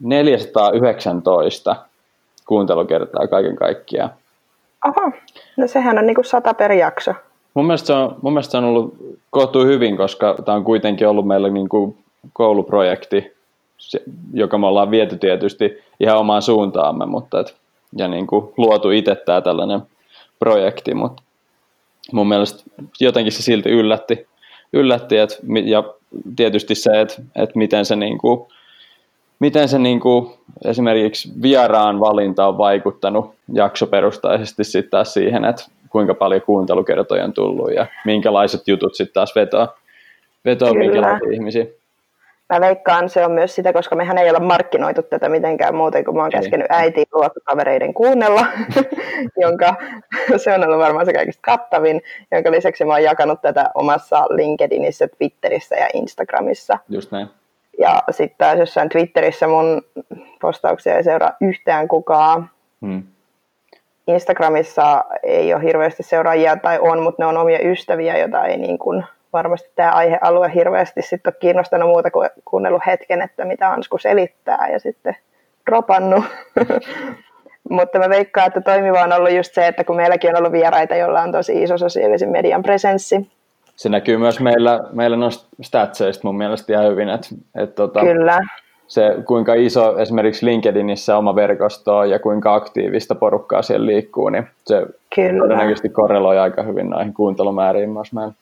419 0.00 1.76
kuuntelukertaa 2.46 3.28
kaiken 3.28 3.56
kaikkiaan. 3.56 4.10
Aha, 4.84 5.12
no 5.56 5.66
sehän 5.66 5.98
on 5.98 6.06
niinku 6.06 6.22
sata 6.22 6.54
per 6.54 6.72
jakso. 6.72 7.14
Mun 7.54 7.66
mielestä 7.66 7.86
se 7.86 7.92
on, 7.92 8.16
mun 8.22 8.32
mielestä 8.32 8.50
se 8.50 8.58
on 8.58 8.64
ollut 8.64 8.94
kohtuu 9.30 9.64
hyvin, 9.64 9.96
koska 9.96 10.36
tämä 10.44 10.56
on 10.56 10.64
kuitenkin 10.64 11.08
ollut 11.08 11.26
meillä 11.26 11.48
niinku 11.48 11.96
kouluprojekti, 12.32 13.37
joka 14.32 14.58
me 14.58 14.66
ollaan 14.66 14.90
viety 14.90 15.18
tietysti 15.18 15.78
ihan 16.00 16.18
omaan 16.18 16.42
suuntaamme, 16.42 17.06
mutta 17.06 17.40
et, 17.40 17.56
ja 17.96 18.08
niinku 18.08 18.52
luotu 18.56 18.90
itse 18.90 19.14
tämä 19.14 19.40
tällainen 19.40 19.80
projekti, 20.38 20.94
mutta 20.94 21.22
mun 22.12 22.28
mielestä 22.28 22.70
jotenkin 23.00 23.32
se 23.32 23.42
silti 23.42 23.68
yllätti, 23.68 24.26
yllätti 24.72 25.16
et, 25.16 25.38
ja 25.64 25.84
tietysti 26.36 26.74
se, 26.74 27.00
että 27.00 27.22
et 27.36 27.56
miten 27.56 27.84
se 27.84 27.96
niinku, 27.96 28.48
miten 29.38 29.68
se 29.68 29.78
niin 29.78 30.00
kuin, 30.00 30.34
esimerkiksi 30.64 31.28
vieraan 31.42 32.00
valinta 32.00 32.46
on 32.46 32.58
vaikuttanut 32.58 33.34
jaksoperustaisesti 33.52 34.64
sitten 34.64 34.90
taas 34.90 35.14
siihen, 35.14 35.44
että 35.44 35.64
kuinka 35.90 36.14
paljon 36.14 36.42
kuuntelukertoja 36.42 37.24
on 37.24 37.32
tullut 37.32 37.72
ja 37.72 37.86
minkälaiset 38.04 38.68
jutut 38.68 38.94
sitten 38.94 39.14
taas 39.14 39.34
vetoa, 39.34 39.74
vetoa 40.44 40.74
minkälaisia 40.74 41.32
ihmisiä. 41.32 41.66
Mä 42.52 42.60
veikkaan, 42.60 43.08
se 43.08 43.24
on 43.24 43.32
myös 43.32 43.54
sitä, 43.54 43.72
koska 43.72 43.96
mehän 43.96 44.18
ei 44.18 44.30
ole 44.30 44.38
markkinoitu 44.38 45.02
tätä 45.02 45.28
mitenkään 45.28 45.74
muuten, 45.74 46.04
kun 46.04 46.16
mä 46.16 46.22
oon 46.22 46.30
käskenyt 46.30 46.66
äiti 46.70 47.04
luokkavereiden 47.12 47.94
kuunnella, 47.94 48.46
jonka 49.44 49.74
se 50.36 50.54
on 50.54 50.64
ollut 50.64 50.78
varmaan 50.78 51.06
se 51.06 51.12
kaikista 51.12 51.42
kattavin, 51.42 52.02
jonka 52.32 52.50
lisäksi 52.50 52.84
mä 52.84 52.92
oon 52.92 53.02
jakanut 53.02 53.40
tätä 53.42 53.70
omassa 53.74 54.24
LinkedInissä, 54.30 55.08
Twitterissä 55.08 55.76
ja 55.76 55.88
Instagramissa. 55.94 56.78
Just 56.88 57.12
näin. 57.12 57.28
Ja 57.78 58.02
sitten 58.10 58.38
taas 58.38 58.58
jossain 58.58 58.88
Twitterissä 58.88 59.46
mun 59.46 59.82
postauksia 60.40 60.96
ei 60.96 61.04
seuraa 61.04 61.36
yhtään 61.40 61.88
kukaan. 61.88 62.50
Hmm. 62.86 63.02
Instagramissa 64.06 65.04
ei 65.22 65.54
ole 65.54 65.62
hirveästi 65.62 66.02
seuraajia 66.02 66.56
tai 66.56 66.78
on, 66.78 67.02
mutta 67.02 67.22
ne 67.22 67.26
on 67.26 67.36
omia 67.36 67.58
ystäviä, 67.70 68.18
joita 68.18 68.44
ei 68.44 68.56
niin 68.56 68.78
kuin 68.78 69.04
varmasti 69.32 69.70
tämä 69.74 69.90
aihealue 69.90 70.54
hirveästi 70.54 71.02
sitten 71.02 71.32
ole 71.32 71.38
kiinnostanut 71.40 71.88
muuta 71.88 72.10
kuin 72.10 72.30
kuunnellut 72.44 72.82
hetken, 72.86 73.22
että 73.22 73.44
mitä 73.44 73.70
Ansku 73.70 73.98
selittää 73.98 74.68
ja 74.72 74.78
sitten 74.78 75.16
dropannut. 75.66 76.24
Mutta 77.70 77.98
mä 77.98 78.08
veikkaan, 78.08 78.46
että 78.46 78.60
toimiva 78.60 79.02
on 79.02 79.12
ollut 79.12 79.32
just 79.32 79.54
se, 79.54 79.66
että 79.66 79.84
kun 79.84 79.96
meilläkin 79.96 80.30
on 80.30 80.36
ollut 80.36 80.52
vieraita, 80.52 80.96
joilla 80.96 81.22
on 81.22 81.32
tosi 81.32 81.62
iso 81.62 81.78
sosiaalisen 81.78 82.28
median 82.28 82.62
presenssi, 82.62 83.30
se 83.78 83.88
näkyy 83.88 84.16
myös 84.16 84.40
meillä, 84.40 84.80
meillä 84.92 85.16
noista 85.16 85.48
statseista 85.60 86.28
mun 86.28 86.36
mielestä 86.36 86.72
ihan 86.72 86.90
hyvin, 86.90 87.08
että, 87.08 87.28
että 87.54 87.74
tota, 87.74 88.00
Kyllä. 88.00 88.40
se 88.86 89.16
kuinka 89.26 89.54
iso 89.54 89.98
esimerkiksi 89.98 90.46
LinkedInissä 90.46 91.16
oma 91.16 91.34
verkosto 91.34 91.96
on 91.96 92.10
ja 92.10 92.18
kuinka 92.18 92.54
aktiivista 92.54 93.14
porukkaa 93.14 93.62
siellä 93.62 93.86
liikkuu, 93.86 94.28
niin 94.28 94.46
se 94.66 94.86
Kyllä. 95.14 95.38
todennäköisesti 95.38 95.88
korreloi 95.88 96.38
aika 96.38 96.62
hyvin 96.62 96.90
näihin 96.90 97.14
kuuntelumääriin 97.14 97.90
myös 97.90 98.12
meillä. 98.12 98.32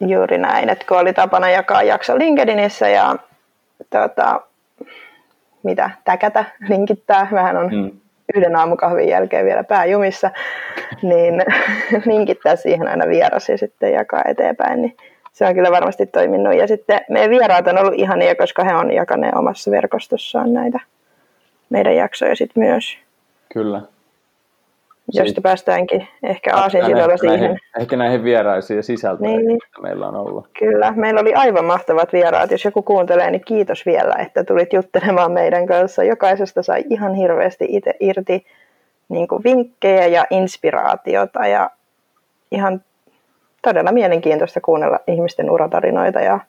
Juuri 0.00 0.38
näin, 0.38 0.68
että 0.68 0.84
kun 0.88 0.98
oli 0.98 1.12
tapana 1.12 1.50
jakaa 1.50 1.82
jakso 1.82 2.18
LinkedInissä 2.18 2.88
ja 2.88 3.16
tota, 3.90 4.40
mitä, 5.62 5.90
täkätä, 6.04 6.44
linkittää, 6.68 7.28
vähän 7.32 7.56
on 7.56 7.70
hmm 7.70 7.90
yhden 8.34 8.56
aamukahvin 8.56 9.08
jälkeen 9.08 9.46
vielä 9.46 9.64
pääjumissa, 9.64 10.30
niin 11.02 11.34
linkittää 12.10 12.56
siihen 12.56 12.88
aina 12.88 13.08
vieras 13.08 13.48
ja 13.48 13.58
sitten 13.58 13.92
jakaa 13.92 14.22
eteenpäin, 14.24 14.82
niin 14.82 14.96
se 15.32 15.46
on 15.46 15.54
kyllä 15.54 15.70
varmasti 15.70 16.06
toiminut. 16.06 16.54
Ja 16.54 16.66
sitten 16.66 17.00
meidän 17.08 17.30
vieraat 17.30 17.66
on 17.66 17.78
ollut 17.78 17.94
ihania, 17.94 18.34
koska 18.34 18.64
he 18.64 18.74
on 18.74 18.92
jakaneet 18.92 19.34
omassa 19.34 19.70
verkostossaan 19.70 20.52
näitä 20.52 20.80
meidän 21.70 21.96
jaksoja 21.96 22.36
sitten 22.36 22.62
myös. 22.62 22.98
Kyllä 23.52 23.82
josta 25.12 25.40
päästäänkin 25.40 26.08
ehkä 26.22 26.56
aasinsidolla 26.56 27.16
siihen. 27.16 27.40
Näihin, 27.40 27.58
ehkä 27.80 27.96
näihin 27.96 28.24
vieraisiin 28.24 28.76
ja 28.76 28.82
sisältöihin, 28.82 29.36
niin. 29.36 29.52
mitä 29.52 29.82
meillä 29.82 30.06
on 30.06 30.14
ollut. 30.14 30.46
Kyllä, 30.58 30.92
meillä 30.96 31.20
oli 31.20 31.34
aivan 31.34 31.64
mahtavat 31.64 32.12
vieraat. 32.12 32.50
Jos 32.50 32.64
joku 32.64 32.82
kuuntelee, 32.82 33.30
niin 33.30 33.44
kiitos 33.44 33.86
vielä, 33.86 34.14
että 34.18 34.44
tulit 34.44 34.72
juttelemaan 34.72 35.32
meidän 35.32 35.66
kanssa. 35.66 36.04
Jokaisesta 36.04 36.62
sai 36.62 36.84
ihan 36.90 37.14
hirveästi 37.14 37.66
itse 37.68 37.94
irti 38.00 38.46
niin 39.08 39.28
kuin 39.28 39.44
vinkkejä 39.44 40.06
ja 40.06 40.24
inspiraatiota 40.30 41.46
ja 41.46 41.70
ihan 42.50 42.82
todella 43.62 43.92
mielenkiintoista 43.92 44.60
kuunnella 44.60 44.98
ihmisten 45.06 45.50
uratarinoita 45.50 46.20
ja 46.20 46.40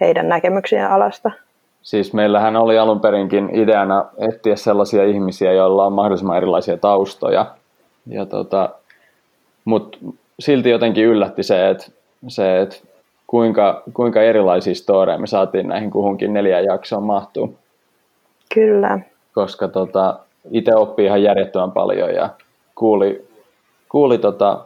heidän 0.00 0.28
näkemyksiä 0.28 0.88
alasta. 0.88 1.30
Siis 1.82 2.12
meillähän 2.12 2.56
oli 2.56 2.78
alun 2.78 3.00
perinkin 3.00 3.50
ideana 3.52 4.04
etsiä 4.18 4.56
sellaisia 4.56 5.04
ihmisiä, 5.04 5.52
joilla 5.52 5.86
on 5.86 5.92
mahdollisimman 5.92 6.36
erilaisia 6.36 6.76
taustoja 6.76 7.46
ja 8.10 8.26
tota, 8.26 8.70
Mutta 9.64 9.98
silti 10.40 10.70
jotenkin 10.70 11.04
yllätti 11.04 11.42
se, 11.42 11.70
että 11.70 11.86
se, 12.28 12.60
et 12.60 12.84
kuinka, 13.26 13.82
kuinka 13.94 14.22
erilaisia 14.22 14.74
storeja 14.74 15.18
me 15.18 15.26
saatiin 15.26 15.68
näihin 15.68 15.90
kuhunkin 15.90 16.32
neljään 16.32 16.64
jaksoon 16.64 17.02
mahtuu. 17.02 17.58
Kyllä. 18.54 18.98
Koska 19.34 19.68
tota, 19.68 20.18
itse 20.50 20.74
oppii 20.74 21.06
ihan 21.06 21.22
järjettömän 21.22 21.72
paljon 21.72 22.14
ja 22.14 22.28
kuuli, 22.74 23.28
kuuli 23.88 24.18
tota 24.18 24.64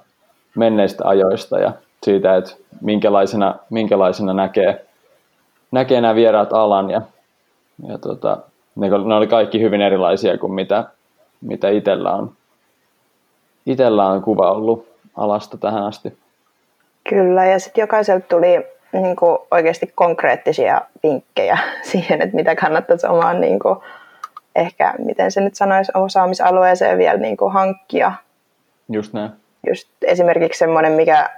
menneistä 0.56 1.08
ajoista 1.08 1.58
ja 1.58 1.72
siitä, 2.02 2.36
että 2.36 2.54
minkälaisena, 2.80 3.54
minkälaisena 3.70 4.34
näkee, 4.34 4.84
näkee 5.70 6.00
nämä 6.00 6.14
vieraat 6.14 6.52
alan. 6.52 6.90
Ja, 6.90 7.02
ja 7.88 7.98
tota, 7.98 8.38
ne, 8.76 8.88
ne 8.88 9.14
oli 9.14 9.26
kaikki 9.26 9.60
hyvin 9.60 9.80
erilaisia 9.80 10.38
kuin 10.38 10.52
mitä, 10.52 10.84
mitä 11.40 11.68
itsellä 11.68 12.12
on 12.12 12.32
itsellä 13.66 14.06
on 14.06 14.22
kuva 14.22 14.50
ollut 14.50 14.88
alasta 15.16 15.56
tähän 15.56 15.84
asti. 15.84 16.18
Kyllä, 17.08 17.44
ja 17.44 17.58
sitten 17.58 17.82
jokaiselta 17.82 18.26
tuli 18.28 18.66
niin 18.92 19.16
kuin 19.16 19.38
oikeasti 19.50 19.92
konkreettisia 19.94 20.80
vinkkejä 21.02 21.58
siihen, 21.90 22.22
että 22.22 22.36
mitä 22.36 22.56
kannattaisi 22.56 23.06
omaan 23.06 23.40
niin 23.40 23.58
kuin, 23.58 23.78
ehkä, 24.54 24.94
miten 24.98 25.32
se 25.32 25.40
nyt 25.40 25.54
sanoisi, 25.54 25.92
osaamisalueeseen 25.94 26.98
vielä 26.98 27.18
niin 27.18 27.36
kuin 27.36 27.52
hankkia. 27.52 28.12
Just 28.88 29.12
näin. 29.12 29.30
Just 29.66 29.88
esimerkiksi 30.02 30.58
semmoinen, 30.58 30.92
mikä 30.92 31.30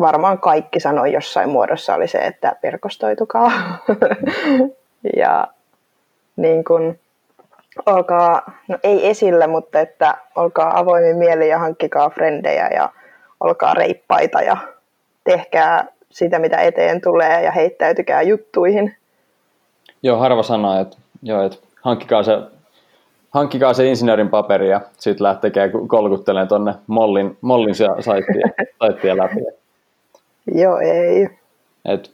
varmaan 0.00 0.38
kaikki 0.38 0.80
sanoi 0.80 1.12
jossain 1.12 1.48
muodossa, 1.48 1.94
oli 1.94 2.08
se, 2.08 2.18
että 2.18 2.56
verkostoitukaa. 2.62 3.52
ja 5.16 5.48
niin 6.36 6.64
kuin, 6.64 7.00
olkaa, 7.86 8.52
no 8.68 8.78
ei 8.82 9.08
esillä, 9.08 9.46
mutta 9.46 9.80
että 9.80 10.16
olkaa 10.34 10.78
avoimin 10.78 11.16
mieli 11.16 11.48
ja 11.48 11.58
hankkikaa 11.58 12.10
frendejä 12.10 12.68
ja 12.68 12.88
olkaa 13.40 13.74
reippaita 13.74 14.42
ja 14.42 14.56
tehkää 15.24 15.86
sitä, 16.10 16.38
mitä 16.38 16.56
eteen 16.56 17.00
tulee 17.00 17.42
ja 17.42 17.52
heittäytykää 17.52 18.22
juttuihin. 18.22 18.96
Joo, 20.02 20.18
harva 20.18 20.42
sanoo, 20.42 20.80
että, 20.80 20.96
joo, 21.22 21.42
että 21.42 21.58
hankkikaa, 21.82 22.22
se, 22.22 22.38
hankkikaa 23.30 23.74
se 23.74 23.86
insinöörin 23.86 24.28
paperi 24.28 24.70
ja 24.70 24.80
sitten 24.98 25.24
lähtekää 25.24 25.68
kolkuttelemaan 25.86 26.48
tuonne 26.48 26.74
Mollin, 26.86 27.38
Mollin 27.40 27.74
saittia, 27.74 29.16
läpi. 29.16 29.40
Joo, 30.54 30.78
ei. 30.78 31.28
Et, 31.84 32.10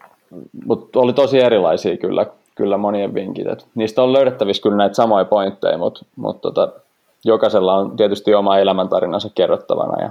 mutta 0.67 1.01
oli 1.01 1.13
tosi 1.13 1.41
erilaisia 1.41 1.97
kyllä 1.97 2.27
kyllä 2.59 2.77
monien 2.77 3.15
vinkit. 3.15 3.47
Et 3.47 3.67
niistä 3.75 4.03
on 4.03 4.13
löydettävissä 4.13 4.63
kyllä 4.63 4.77
näitä 4.77 4.95
samoja 4.95 5.25
pointteja, 5.25 5.79
mutta, 5.79 6.05
mutta 6.17 6.51
tota, 6.51 6.81
jokaisella 7.25 7.75
on 7.75 7.97
tietysti 7.97 8.35
oma 8.35 8.59
elämäntarinansa 8.59 9.29
kerrottavana 9.35 10.03
ja 10.03 10.11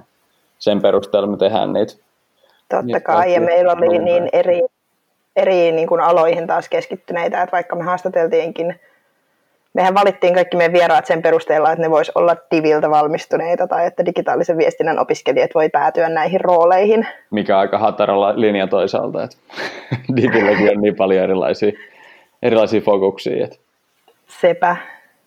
sen 0.59 0.81
perusteella 0.81 1.27
me 1.27 1.37
tehdään 1.37 1.73
niitä. 1.73 1.93
Totta 1.93 2.81
niitä 2.81 2.99
kai, 2.99 3.33
ja 3.33 3.41
meillä 3.41 3.73
oli 3.73 3.99
niin 3.99 4.29
eri, 4.33 4.61
eri 5.35 5.71
niin 5.71 5.87
kuin 5.87 6.01
aloihin 6.01 6.47
taas 6.47 6.69
keskittyneitä, 6.69 7.41
että 7.41 7.51
vaikka 7.51 7.75
me 7.75 7.83
haastateltiinkin, 7.83 8.79
mehän 9.73 9.95
valittiin 9.95 10.33
kaikki 10.33 10.57
meidän 10.57 10.73
vieraat 10.73 11.05
sen 11.05 11.21
perusteella, 11.21 11.71
että 11.71 11.81
ne 11.81 11.89
vois 11.89 12.11
olla 12.15 12.35
diviltä 12.51 12.89
valmistuneita 12.89 13.67
tai 13.67 13.85
että 13.85 14.05
digitaalisen 14.05 14.57
viestinnän 14.57 14.99
opiskelijat 14.99 15.51
voi 15.55 15.69
päätyä 15.69 16.09
näihin 16.09 16.41
rooleihin. 16.41 17.07
Mikä 17.31 17.59
aika 17.59 17.77
hataralla 17.77 18.33
linja 18.35 18.67
toisaalta, 18.67 19.23
että 19.23 19.37
divilläkin 20.15 20.71
on 20.71 20.81
niin 20.81 20.95
paljon 20.95 21.23
erilaisia 21.23 21.71
erilaisia 22.43 22.81
fokuksia. 22.81 23.45
Että. 23.45 23.57
Sepä, 24.27 24.75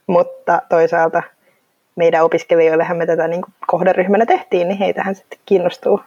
mutta 0.07 0.62
toisaalta 0.69 1.23
meidän 1.97 2.25
opiskelijoillehan 2.25 2.97
me 2.97 3.07
tätä 3.07 3.29
niin 3.29 3.43
kohderyhmänä 3.67 4.26
tehtiin, 4.26 4.69
niin 4.69 4.79
heitähän 4.79 5.14
sitten 5.14 5.38
kiinnostuu 5.47 6.00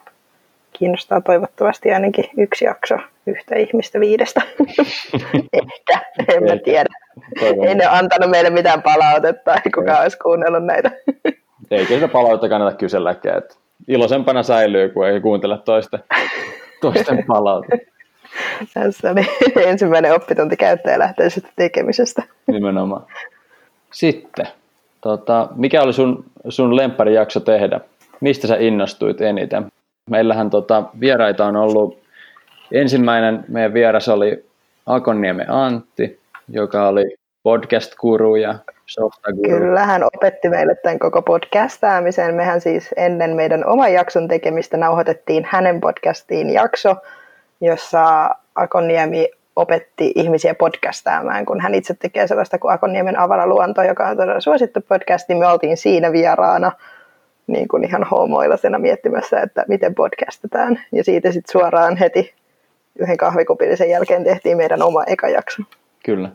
kiinnostaa 0.73 1.21
toivottavasti 1.21 1.93
ainakin 1.93 2.25
yksi 2.37 2.65
jakso 2.65 2.97
yhtä 3.25 3.55
ihmistä 3.55 3.99
viidestä. 3.99 4.41
Ehkä, 5.53 5.99
en 6.35 6.43
mä 6.43 6.57
tiedä. 6.63 6.89
Ei 7.41 7.75
ne 7.75 7.85
antanut 7.85 8.29
meille 8.29 8.49
mitään 8.49 8.81
palautetta, 8.81 9.55
ei 9.55 9.71
kukaan 9.75 10.01
olisi 10.01 10.17
kuunnellut 10.17 10.65
näitä. 10.65 10.91
Eikä 11.71 11.93
sitä 11.93 12.07
palautetta 12.07 12.49
kannata 12.49 12.77
kyselläkään. 12.77 13.37
Että 13.37 13.55
iloisempana 13.87 14.43
säilyy, 14.43 14.89
kun 14.89 15.07
ei 15.07 15.21
kuuntele 15.21 15.57
toisten, 15.57 15.99
toisten 16.81 17.23
palautetta. 17.33 17.92
Tässä 18.73 19.11
oli 19.11 19.21
ensimmäinen 19.69 20.13
oppitunti 20.13 20.57
käyttäjälähtöisestä 20.57 21.49
tekemisestä. 21.55 22.23
Nimenomaan. 22.47 23.05
Sitten, 23.91 24.47
tota, 25.01 25.47
mikä 25.55 25.81
oli 25.81 25.93
sun, 25.93 26.25
sun 26.49 26.75
lempparijakso 26.75 27.39
tehdä? 27.39 27.79
Mistä 28.21 28.47
sä 28.47 28.55
innostuit 28.59 29.21
eniten? 29.21 29.65
Meillähän 30.09 30.49
tota, 30.49 30.83
vieraita 30.99 31.45
on 31.45 31.55
ollut, 31.55 32.03
ensimmäinen 32.71 33.45
meidän 33.47 33.73
vieras 33.73 34.09
oli 34.09 34.45
Akonniemen 34.85 35.49
Antti, 35.49 36.19
joka 36.49 36.87
oli 36.87 37.15
podcast-guru 37.43 38.35
ja 38.35 38.55
softa-guru. 38.85 39.59
Kyllä, 39.59 39.85
hän 39.85 40.03
opetti 40.03 40.49
meille 40.49 40.75
tämän 40.75 40.99
koko 40.99 41.21
podcastaamisen. 41.21 42.35
Mehän 42.35 42.61
siis 42.61 42.89
ennen 42.97 43.35
meidän 43.35 43.65
oman 43.65 43.93
jakson 43.93 44.27
tekemistä 44.27 44.77
nauhoitettiin 44.77 45.47
hänen 45.49 45.81
podcastiin 45.81 46.49
jakso, 46.49 46.95
jossa 47.61 48.29
Akonniemi 48.55 49.29
opetti 49.55 50.11
ihmisiä 50.15 50.55
podcastaamaan, 50.55 51.45
kun 51.45 51.61
hän 51.61 51.75
itse 51.75 51.93
tekee 51.93 52.27
sellaista 52.27 52.59
kuin 52.59 52.73
Akonniemen 52.73 53.19
avaraluonto, 53.19 53.83
joka 53.83 54.07
on 54.07 54.17
todella 54.17 54.39
suosittu 54.39 54.79
podcast, 54.81 55.29
niin 55.29 55.37
me 55.37 55.47
oltiin 55.47 55.77
siinä 55.77 56.11
vieraana 56.11 56.71
niin 57.47 57.67
kuin 57.67 57.83
ihan 57.83 58.03
homoilasena 58.03 58.79
miettimässä, 58.79 59.39
että 59.39 59.65
miten 59.67 59.95
podcastetaan. 59.95 60.79
Ja 60.91 61.03
siitä 61.03 61.31
sitten 61.31 61.51
suoraan 61.51 61.97
heti 61.97 62.33
yhden 62.99 63.17
kahvikupillisen 63.17 63.89
jälkeen 63.89 64.23
tehtiin 64.23 64.57
meidän 64.57 64.81
oma 64.81 65.03
eka 65.03 65.29
jakso. 65.29 65.63
Kyllä. 66.05 66.29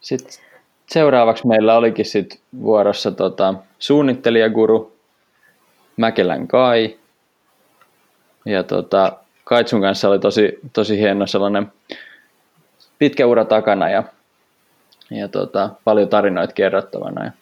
Sitten 0.00 0.32
seuraavaksi 0.86 1.46
meillä 1.46 1.76
olikin 1.76 2.04
sit 2.04 2.40
vuorossa 2.62 3.10
tota, 3.10 3.54
suunnittelijaguru 3.78 4.92
Mäkelän 5.96 6.48
Kai. 6.48 6.96
Ja 8.46 8.62
tota, 8.62 9.12
Kaitsun 9.44 9.80
kanssa 9.80 10.08
oli 10.08 10.18
tosi, 10.18 10.58
tosi 10.72 10.98
hieno 10.98 11.26
sellainen 11.26 11.72
pitkä 12.98 13.26
ura 13.26 13.44
takana 13.44 13.90
ja, 13.90 14.02
ja 15.10 15.28
tota, 15.28 15.70
paljon 15.84 16.08
tarinoita 16.08 16.54
kerrottavana. 16.54 17.24
Ja 17.24 17.32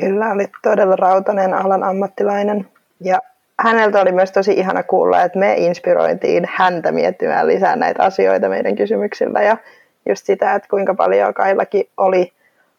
Kyllä, 0.00 0.30
oli 0.30 0.46
todella 0.62 0.96
rautainen 0.96 1.54
alan 1.54 1.82
ammattilainen. 1.82 2.68
Ja 3.00 3.18
häneltä 3.58 4.00
oli 4.00 4.12
myös 4.12 4.32
tosi 4.32 4.52
ihana 4.52 4.82
kuulla, 4.82 5.22
että 5.22 5.38
me 5.38 5.54
inspiroitiin 5.54 6.48
häntä 6.52 6.92
miettimään 6.92 7.46
lisää 7.46 7.76
näitä 7.76 8.02
asioita 8.02 8.48
meidän 8.48 8.76
kysymyksillä. 8.76 9.42
Ja 9.42 9.56
just 10.08 10.26
sitä, 10.26 10.54
että 10.54 10.68
kuinka 10.68 10.94
paljon 10.94 11.34
Kaillakin 11.34 11.88
oli 11.96 12.32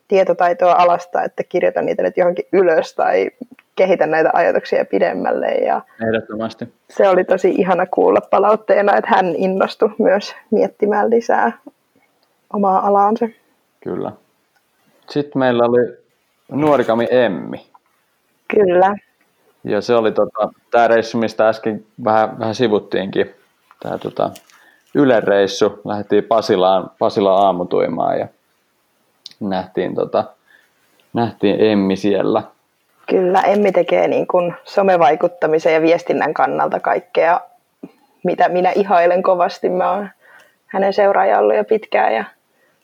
tietotaitoa 0.08 0.74
alasta, 0.74 1.24
että 1.24 1.44
kirjoita 1.44 1.82
niitä 1.82 2.04
nyt 2.04 2.18
johonkin 2.18 2.46
ylös 2.52 2.96
tai 2.96 3.32
kehitä 3.76 4.08
näitä 4.08 4.30
ajatuksia 4.34 4.86
pidemmälle. 4.86 5.48
Ja 5.48 5.82
Ehdottomasti. 6.08 6.74
Se 6.90 7.10
oli 7.10 7.24
tosi 7.24 7.52
ihana 7.52 7.86
kuulla 7.86 8.22
palautteena, 8.22 8.98
että 8.98 9.10
hän 9.16 9.36
innostui 9.36 9.90
myös 9.98 10.36
miettimään 10.52 11.10
lisää 11.10 11.52
omaa 12.54 12.88
alaansa. 12.88 13.28
Kyllä. 13.84 14.12
Sitten 15.10 15.40
meillä 15.40 15.64
oli 15.66 15.98
nuorikami 16.52 17.08
Emmi. 17.12 17.68
Kyllä. 18.48 18.96
Ja 19.64 19.82
se 19.82 19.96
oli 19.96 20.12
tota, 20.12 20.50
tämä 20.72 20.88
reissu, 20.88 21.18
mistä 21.18 21.50
äsken 21.50 21.86
vähän, 22.04 22.40
vähän 22.40 22.56
sivuttiinkin. 22.56 23.30
Tämä 23.84 23.98
tota, 23.98 24.32
Ylen 24.96 25.24
reissu. 25.24 25.82
Lähdettiin 25.86 26.24
Pasilaan, 26.24 26.92
Pasilaan 27.00 27.46
aamutuimaan 27.46 28.20
ja 28.20 28.28
nähtiin, 29.40 29.96
tota, 29.96 30.24
nähtiin 31.14 31.62
Emmi 31.62 31.96
siellä. 31.96 32.44
Kyllä, 33.10 33.42
Emmi 33.42 33.72
tekee 33.72 34.08
niin 34.08 34.28
kuin 34.28 34.54
somevaikuttamisen 34.64 35.74
ja 35.74 35.82
viestinnän 35.82 36.34
kannalta 36.34 36.80
kaikkea, 36.80 37.42
mitä 38.24 38.50
minä 38.50 38.72
ihailen 38.72 39.24
kovasti. 39.24 39.70
Mä 39.70 39.92
oon 39.92 40.10
hänen 40.66 40.94
seuraaja 40.94 41.40
ollut 41.40 41.56
jo 41.56 41.64
pitkään 41.64 42.14
ja 42.14 42.26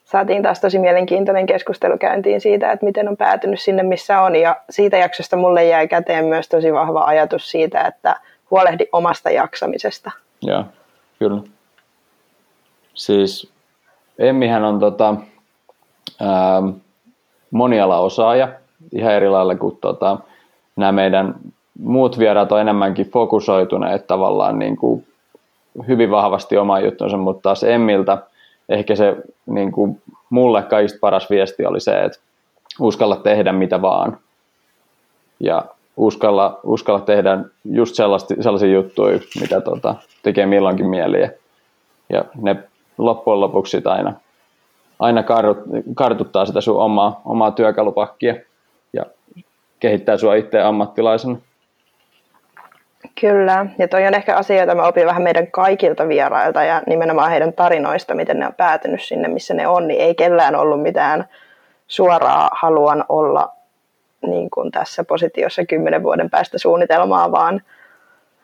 saatiin 0.04 0.42
taas 0.42 0.60
tosi 0.60 0.78
mielenkiintoinen 0.78 1.46
keskustelu 1.46 1.98
käyntiin 1.98 2.40
siitä, 2.40 2.72
että 2.72 2.86
miten 2.86 3.08
on 3.08 3.16
päätynyt 3.16 3.60
sinne, 3.60 3.82
missä 3.82 4.20
on. 4.20 4.36
Ja 4.36 4.56
siitä 4.70 4.96
jaksosta 4.96 5.36
mulle 5.36 5.64
jäi 5.64 5.88
käteen 5.88 6.24
myös 6.24 6.48
tosi 6.48 6.72
vahva 6.72 7.04
ajatus 7.04 7.50
siitä, 7.50 7.80
että 7.80 8.16
huolehdi 8.50 8.86
omasta 8.92 9.30
jaksamisesta. 9.30 10.10
Joo, 10.42 10.64
kyllä. 11.18 11.40
Siis 12.94 13.52
Emmihän 14.18 14.64
on 14.64 14.80
tota, 14.80 15.14
ää, 16.20 16.62
monialaosaaja, 17.50 18.48
ihan 18.92 19.12
eri 19.12 19.28
lailla 19.28 19.54
kuin 19.54 19.78
tota, 19.80 20.18
nämä 20.76 20.92
meidän 20.92 21.34
muut 21.78 22.18
vieraat 22.18 22.52
on 22.52 22.60
enemmänkin 22.60 23.10
fokusoituneet 23.10 24.06
tavallaan 24.06 24.58
niin 24.58 24.76
kuin 24.76 25.06
hyvin 25.88 26.10
vahvasti 26.10 26.56
omaan 26.56 26.84
juttunsa, 26.84 27.16
mutta 27.16 27.42
taas 27.42 27.64
Emmiltä 27.64 28.18
ehkä 28.68 28.96
se 28.96 29.16
niin 29.46 29.72
kuin 29.72 30.02
mulle 30.30 30.62
kaikista 30.62 30.98
paras 31.00 31.30
viesti 31.30 31.66
oli 31.66 31.80
se, 31.80 32.04
että 32.04 32.18
uskalla 32.80 33.16
tehdä 33.16 33.52
mitä 33.52 33.82
vaan. 33.82 34.18
Ja 35.40 35.64
uskalla, 35.96 36.60
uskalla 36.62 37.00
tehdä 37.00 37.38
just 37.64 37.94
sellaisia 38.40 38.72
juttuja, 38.72 39.18
mitä 39.40 39.60
tota, 39.60 39.94
tekee 40.22 40.46
milloinkin 40.46 40.86
mieliä. 40.86 41.30
Ja 42.12 42.24
ne 42.36 42.56
loppujen 42.98 43.40
lopuksi 43.40 43.82
aina, 43.84 44.12
aina 44.98 45.22
kartut, 45.22 45.58
kartuttaa 45.94 46.46
sitä 46.46 46.60
sun 46.60 46.80
omaa, 46.82 47.20
omaa 47.24 47.50
työkalupakkia 47.50 48.34
kehittää 49.80 50.16
sua 50.16 50.34
itse 50.34 50.60
ammattilaisena. 50.60 51.36
Kyllä, 53.20 53.66
ja 53.78 53.88
toi 53.88 54.06
on 54.06 54.14
ehkä 54.14 54.36
asia, 54.36 54.60
jota 54.60 54.74
mä 54.74 54.86
opin 54.86 55.06
vähän 55.06 55.22
meidän 55.22 55.50
kaikilta 55.50 56.08
vierailta 56.08 56.64
ja 56.64 56.82
nimenomaan 56.86 57.30
heidän 57.30 57.52
tarinoista, 57.52 58.14
miten 58.14 58.38
ne 58.38 58.46
on 58.46 58.54
päätynyt 58.54 59.02
sinne, 59.02 59.28
missä 59.28 59.54
ne 59.54 59.68
on, 59.68 59.88
niin 59.88 60.00
ei 60.00 60.14
kellään 60.14 60.56
ollut 60.56 60.82
mitään 60.82 61.24
suoraa 61.88 62.50
haluan 62.52 63.04
olla 63.08 63.52
niin 64.26 64.50
kuin 64.50 64.70
tässä 64.70 65.04
positiossa 65.04 65.64
kymmenen 65.64 66.02
vuoden 66.02 66.30
päästä 66.30 66.58
suunnitelmaa, 66.58 67.32
vaan 67.32 67.62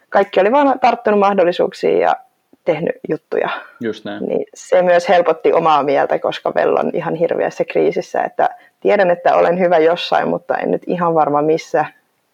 kaikki 0.08 0.40
oli 0.40 0.52
vaan 0.52 0.80
tarttunut 0.80 1.20
mahdollisuuksiin 1.20 2.00
ja 2.00 2.16
tehnyt 2.64 2.96
juttuja. 3.08 3.48
Just 3.80 4.04
näin. 4.04 4.24
Niin 4.24 4.46
se 4.54 4.82
myös 4.82 5.08
helpotti 5.08 5.52
omaa 5.52 5.82
mieltä, 5.82 6.18
koska 6.18 6.54
Vel 6.54 6.76
on 6.76 6.90
ihan 6.94 7.14
hirveässä 7.14 7.64
kriisissä, 7.64 8.22
että 8.22 8.48
tiedän, 8.86 9.10
että 9.10 9.36
olen 9.36 9.58
hyvä 9.58 9.78
jossain, 9.78 10.28
mutta 10.28 10.56
en 10.56 10.70
nyt 10.70 10.82
ihan 10.86 11.14
varma 11.14 11.42
missä. 11.42 11.84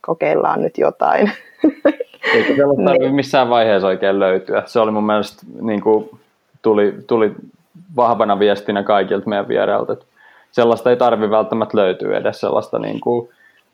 Kokeillaan 0.01 0.63
nyt 0.63 0.79
jotain. 0.79 1.33
Eikä 2.35 2.57
sellaista 2.57 2.93
niin. 2.93 3.15
missään 3.15 3.49
vaiheessa 3.49 3.89
oikein 3.89 4.21
löytyä. 4.21 4.63
Se 4.67 4.81
oli 4.81 4.91
mun 4.91 5.07
mielestä, 5.07 5.47
niin 5.61 5.81
kuin, 5.81 6.11
tuli, 6.63 6.95
tuli 7.07 7.33
vahvana 7.97 8.39
viestinä 8.39 8.83
kaikilta 8.83 9.29
meidän 9.29 9.49
vierailta, 9.49 9.93
että 9.93 10.05
sellaista 10.51 10.91
ei 10.91 10.97
tarvi 10.97 11.31
välttämättä 11.31 11.77
löytyä 11.77 12.19
edes 12.19 12.41
sellaista 12.41 12.79
niin 12.79 13.01
kuin, 13.01 13.29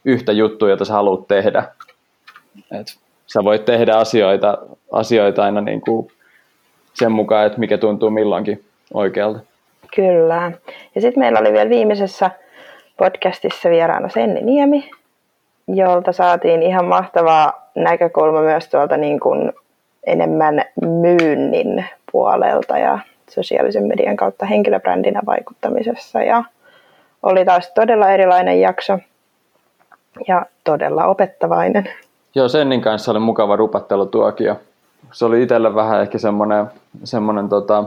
yhtä 0.05 0.33
juttua, 0.33 0.71
jota 0.71 0.85
sä 0.85 0.93
haluat 0.93 1.29
tehdä. 1.29 1.62
Et 2.71 2.87
sä 3.27 3.45
voit 3.45 3.64
tehdä 3.64 3.97
asioita, 3.97 4.59
asioita 4.93 5.45
aina 5.45 5.61
niin 5.61 5.81
kuin 5.81 6.09
sen 6.95 7.12
mukaan, 7.12 7.47
että 7.47 7.59
mikä 7.59 7.79
tuntuu 7.79 8.11
milloinkin 8.11 8.64
oikealta. 8.95 9.41
Kyllä. 9.95 10.53
Ja 10.95 11.01
sitten 11.01 11.21
meillä 11.21 11.38
oli 11.38 11.53
vielä 11.53 11.71
viimeisessä 11.71 12.31
podcastissa 12.99 13.71
vieraana 13.71 14.09
Senni 14.09 14.41
Niemi, 14.41 14.91
jolta 15.69 16.13
saatiin 16.13 16.63
ihan 16.63 16.85
mahtavaa 16.85 17.71
näkökulma 17.75 18.41
myös 18.41 18.69
tuolta 18.69 18.97
niin 18.97 19.21
kuin 19.21 19.53
enemmän 20.07 20.63
myynnin 20.81 21.85
puolelta 22.13 22.79
ja 22.79 22.99
sosiaalisen 23.31 23.87
median 23.87 24.17
kautta 24.17 24.47
henkilöbrändinä 24.47 25.23
vaikuttamisessa. 25.27 26.23
Ja 26.23 26.45
oli 27.23 27.45
taas 27.45 27.73
todella 27.75 28.11
erilainen 28.11 28.61
jakso 28.61 28.99
ja 30.29 30.47
todella 30.65 31.07
opettavainen. 31.07 31.89
Joo, 32.35 32.49
Sennin 32.49 32.81
kanssa 32.81 33.11
oli 33.11 33.21
mukava 33.21 33.57
rupattelutuokio. 33.57 34.57
Se 35.13 35.25
oli 35.25 35.43
itselle 35.43 35.75
vähän 35.75 36.01
ehkä 36.01 36.19
semmoinen, 36.19 36.67
semmoinen 37.05 37.49
tota, 37.49 37.85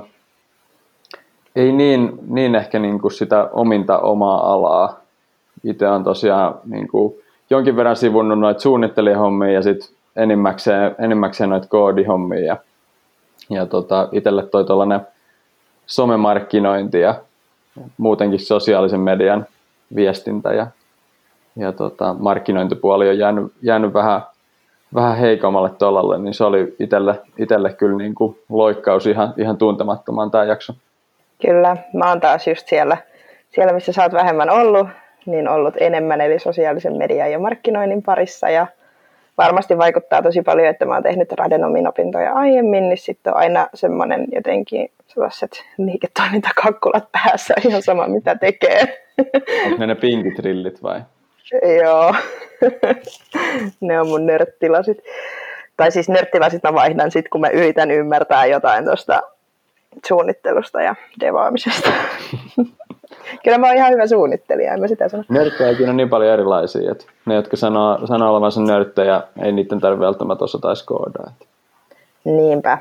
ei 1.56 1.71
niin, 1.71 2.12
niin 2.28 2.56
ehkä 2.56 2.80
niin 2.80 3.02
kuin 3.02 3.12
sitä 3.12 3.50
ominta 3.54 4.00
omaa 4.00 4.54
alaa. 4.54 5.00
Itse 5.63 5.88
on 5.88 6.04
tosiaan 6.04 6.60
niin 6.65 6.88
kuin 6.88 7.13
jonkin 7.50 7.76
verran 7.76 7.95
sivunnut 7.95 8.39
noita 8.39 8.60
suunnittelijahommia 8.60 9.52
ja 9.52 9.62
sitten 9.62 9.89
enimmäkseen, 10.15 10.95
enimmäkseen 11.00 11.50
noita 11.50 11.67
koodihommia. 11.67 12.45
Ja, 12.45 12.58
ja 13.50 13.65
tota, 13.65 14.10
itselle 14.12 14.43
toi 14.43 14.65
tuollainen 14.65 15.02
somemarkkinointi 15.86 17.00
ja 17.00 17.15
muutenkin 17.97 18.39
sosiaalisen 18.39 19.00
median 19.00 19.45
viestintä 19.95 20.54
ja, 20.54 20.67
ja 21.56 21.71
tota, 21.71 22.15
markkinointipuoli 22.19 23.10
on 23.10 23.17
jäänyt, 23.17 23.54
jäänyt 23.62 23.93
vähän, 23.93 24.21
vähän 24.93 25.17
heikommalle 25.17 25.69
tolalle, 25.69 26.17
niin 26.17 26.34
se 26.34 26.43
oli 26.43 26.76
itselle, 26.80 27.21
itselle 27.38 27.74
kyllä 27.74 27.97
niin 27.97 28.15
kuin 28.15 28.39
loikkaus 28.50 29.08
ihan, 29.08 29.34
ihan 29.38 29.58
tuntemattomaan 29.58 30.32
tämä 30.32 30.43
jakso. 30.43 30.74
Kyllä, 31.41 31.78
mä 31.93 32.10
oon 32.10 32.19
taas 32.19 32.47
just 32.47 32.67
siellä, 32.67 32.97
siellä, 33.50 33.74
missä 33.74 33.91
sä 33.91 34.04
oot 34.04 34.13
vähemmän 34.13 34.50
ollut, 34.50 34.88
niin 35.25 35.47
ollut 35.47 35.73
enemmän, 35.79 36.21
eli 36.21 36.39
sosiaalisen 36.39 36.97
median 36.97 37.31
ja 37.31 37.39
markkinoinnin 37.39 38.03
parissa. 38.03 38.49
Ja 38.49 38.67
varmasti 39.38 39.77
vaikuttaa 39.77 40.21
tosi 40.21 40.41
paljon, 40.41 40.67
että 40.67 40.86
mä 40.86 40.93
oon 40.93 41.03
tehnyt 41.03 41.31
radenomin 41.31 41.88
opintoja 41.88 42.34
aiemmin, 42.34 42.89
niin 42.89 42.97
sitten 42.97 43.34
on 43.34 43.39
aina 43.39 43.67
semmoinen 43.73 44.27
jotenkin 44.31 44.91
sellaiset 45.07 45.63
liiketoimintakakkulat 45.77 47.12
päässä, 47.12 47.53
ihan 47.67 47.81
sama 47.81 48.07
mitä 48.07 48.36
tekee. 48.36 49.05
Onko 49.65 49.77
ne 49.77 49.88
ne 49.88 49.95
pinkitrillit 49.95 50.84
vai? 50.84 51.01
Joo, 51.84 52.15
ne 53.81 54.01
on 54.01 54.07
mun 54.07 54.25
nörttilasit. 54.25 54.97
Tai 55.77 55.91
siis 55.91 56.10
nörttilasit 56.10 56.63
mä 56.63 56.73
vaihdan 56.73 57.12
sit, 57.12 57.29
kun 57.29 57.41
mä 57.41 57.49
yritän 57.49 57.91
ymmärtää 57.91 58.45
jotain 58.45 58.86
tuosta 58.86 59.21
suunnittelusta 60.07 60.81
ja 60.81 60.95
devaamisesta. 61.19 61.89
Kyllä 63.43 63.57
mä 63.57 63.67
oon 63.67 63.75
ihan 63.75 63.93
hyvä 63.93 64.07
suunnittelija, 64.07 64.73
en 64.73 64.79
mä 64.79 64.87
sitä 64.87 65.09
sano. 65.09 65.23
Nörttejäkin 65.29 65.89
on 65.89 65.97
niin 65.97 66.09
paljon 66.09 66.33
erilaisia, 66.33 66.91
että 66.91 67.05
ne, 67.25 67.35
jotka 67.35 67.57
sanoo, 67.57 68.07
sanoo 68.07 68.31
olevansa 68.31 68.61
nörttejä, 68.61 69.21
ei 69.43 69.51
niiden 69.51 69.79
tarvitse 69.79 70.05
välttämättä 70.05 70.43
osata 70.43 70.69
edes 70.69 70.83
koodaa. 70.83 71.33
Niinpä. 72.23 72.77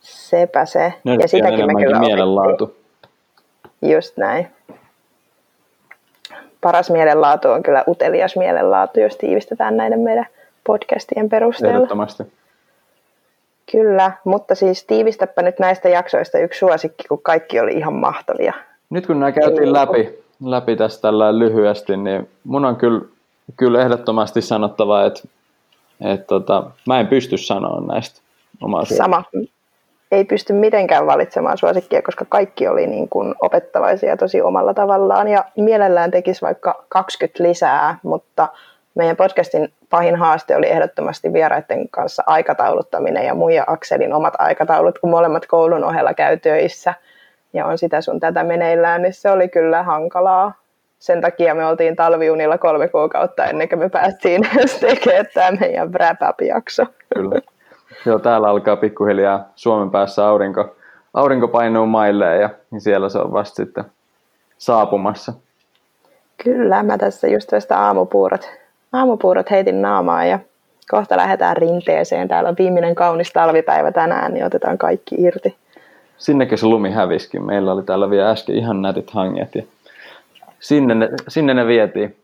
Sepä 0.00 0.64
se. 0.64 0.92
Nörtti 1.04 1.24
ja 1.24 1.28
sitäkin 1.28 1.66
me 1.66 1.82
kyllä 1.84 1.98
mielenlaatu. 1.98 2.76
Just 3.82 4.16
näin. 4.16 4.48
Paras 6.60 6.90
mielenlaatu 6.90 7.50
on 7.50 7.62
kyllä 7.62 7.84
utelias 7.88 8.36
mielenlaatu, 8.36 9.00
jos 9.00 9.16
tiivistetään 9.16 9.76
näiden 9.76 10.00
meidän 10.00 10.26
podcastien 10.66 11.28
perusteella. 11.28 11.76
Ehdottomasti. 11.76 12.22
Kyllä, 13.72 14.12
mutta 14.24 14.54
siis 14.54 14.84
tiivistäpä 14.84 15.42
nyt 15.42 15.58
näistä 15.58 15.88
jaksoista 15.88 16.38
yksi 16.38 16.58
suosikki, 16.58 17.08
kun 17.08 17.22
kaikki 17.22 17.60
oli 17.60 17.72
ihan 17.72 17.94
mahtavia. 17.94 18.52
Nyt 18.90 19.06
kun 19.06 19.20
nämä 19.20 19.32
käytiin 19.32 19.72
läpi, 19.72 20.18
läpi 20.44 20.76
tästä 20.76 21.02
tällä 21.02 21.38
lyhyesti, 21.38 21.96
niin 21.96 22.28
mun 22.44 22.64
on 22.64 22.76
kyllä, 22.76 23.00
kyllä 23.56 23.82
ehdottomasti 23.82 24.42
sanottava, 24.42 25.04
että, 25.04 25.22
että 26.00 26.26
tota, 26.26 26.70
mä 26.86 27.00
en 27.00 27.06
pysty 27.06 27.36
sanoa 27.36 27.80
näistä 27.80 28.20
omaa 28.62 28.84
Sama. 28.84 29.24
Ei 30.10 30.24
pysty 30.24 30.52
mitenkään 30.52 31.06
valitsemaan 31.06 31.58
suosikkia, 31.58 32.02
koska 32.02 32.24
kaikki 32.28 32.68
oli 32.68 32.86
niin 32.86 33.08
kuin 33.08 33.34
opettavaisia 33.40 34.16
tosi 34.16 34.42
omalla 34.42 34.74
tavallaan 34.74 35.28
ja 35.28 35.44
mielellään 35.56 36.10
tekisi 36.10 36.42
vaikka 36.42 36.84
20 36.88 37.42
lisää, 37.42 37.98
mutta 38.02 38.48
meidän 38.94 39.16
podcastin 39.16 39.72
pahin 39.90 40.16
haaste 40.16 40.56
oli 40.56 40.70
ehdottomasti 40.70 41.32
vieraiden 41.32 41.88
kanssa 41.88 42.22
aikatauluttaminen 42.26 43.26
ja 43.26 43.34
mun 43.34 43.52
ja 43.52 43.64
Akselin 43.66 44.12
omat 44.12 44.34
aikataulut, 44.38 44.98
kun 44.98 45.10
molemmat 45.10 45.46
koulun 45.46 45.84
ohella 45.84 46.14
käy 46.14 46.36
töissä 46.36 46.94
ja 47.52 47.66
on 47.66 47.78
sitä 47.78 48.00
sun 48.00 48.20
tätä 48.20 48.44
meneillään, 48.44 49.02
niin 49.02 49.12
se 49.12 49.30
oli 49.30 49.48
kyllä 49.48 49.82
hankalaa. 49.82 50.52
Sen 50.98 51.20
takia 51.20 51.54
me 51.54 51.66
oltiin 51.66 51.96
talviunilla 51.96 52.58
kolme 52.58 52.88
kuukautta 52.88 53.44
ennen 53.44 53.68
kuin 53.68 53.78
me 53.78 53.88
päästiin 53.88 54.42
tekemään 54.80 55.26
tämä 55.34 55.50
meidän 55.60 55.92
wrap-up-jakso. 55.92 56.86
Kyllä. 57.14 57.40
Joo, 58.06 58.18
täällä 58.18 58.48
alkaa 58.48 58.76
pikkuhiljaa 58.76 59.48
Suomen 59.54 59.90
päässä 59.90 60.28
aurinko, 60.28 60.76
aurinko 61.14 61.48
painuu 61.48 61.86
maille 61.86 62.36
ja 62.36 62.50
siellä 62.78 63.08
se 63.08 63.18
on 63.18 63.32
vasta 63.32 63.56
sitten 63.56 63.84
saapumassa. 64.58 65.32
Kyllä, 66.44 66.82
mä 66.82 66.98
tässä 66.98 67.28
just 67.28 67.52
vasta 67.52 67.78
aamupuurot 67.78 68.60
aamupuurot 68.92 69.50
heitin 69.50 69.82
naamaan 69.82 70.28
ja 70.28 70.38
kohta 70.90 71.16
lähdetään 71.16 71.56
rinteeseen. 71.56 72.28
Täällä 72.28 72.48
on 72.48 72.56
viimeinen 72.58 72.94
kaunis 72.94 73.32
talvipäivä 73.32 73.92
tänään, 73.92 74.34
niin 74.34 74.46
otetaan 74.46 74.78
kaikki 74.78 75.14
irti. 75.18 75.56
Sinnekö 76.20 76.56
se 76.56 76.66
lumi 76.66 76.90
häviskin? 76.90 77.44
Meillä 77.44 77.72
oli 77.72 77.82
täällä 77.82 78.10
vielä 78.10 78.30
äsken 78.30 78.54
ihan 78.54 78.82
nätit 78.82 79.10
hanget 79.10 79.54
ja 79.54 79.62
sinne 80.60 80.94
ne, 80.94 81.08
sinne 81.28 81.54
ne 81.54 81.66
vietiin. 81.66 82.16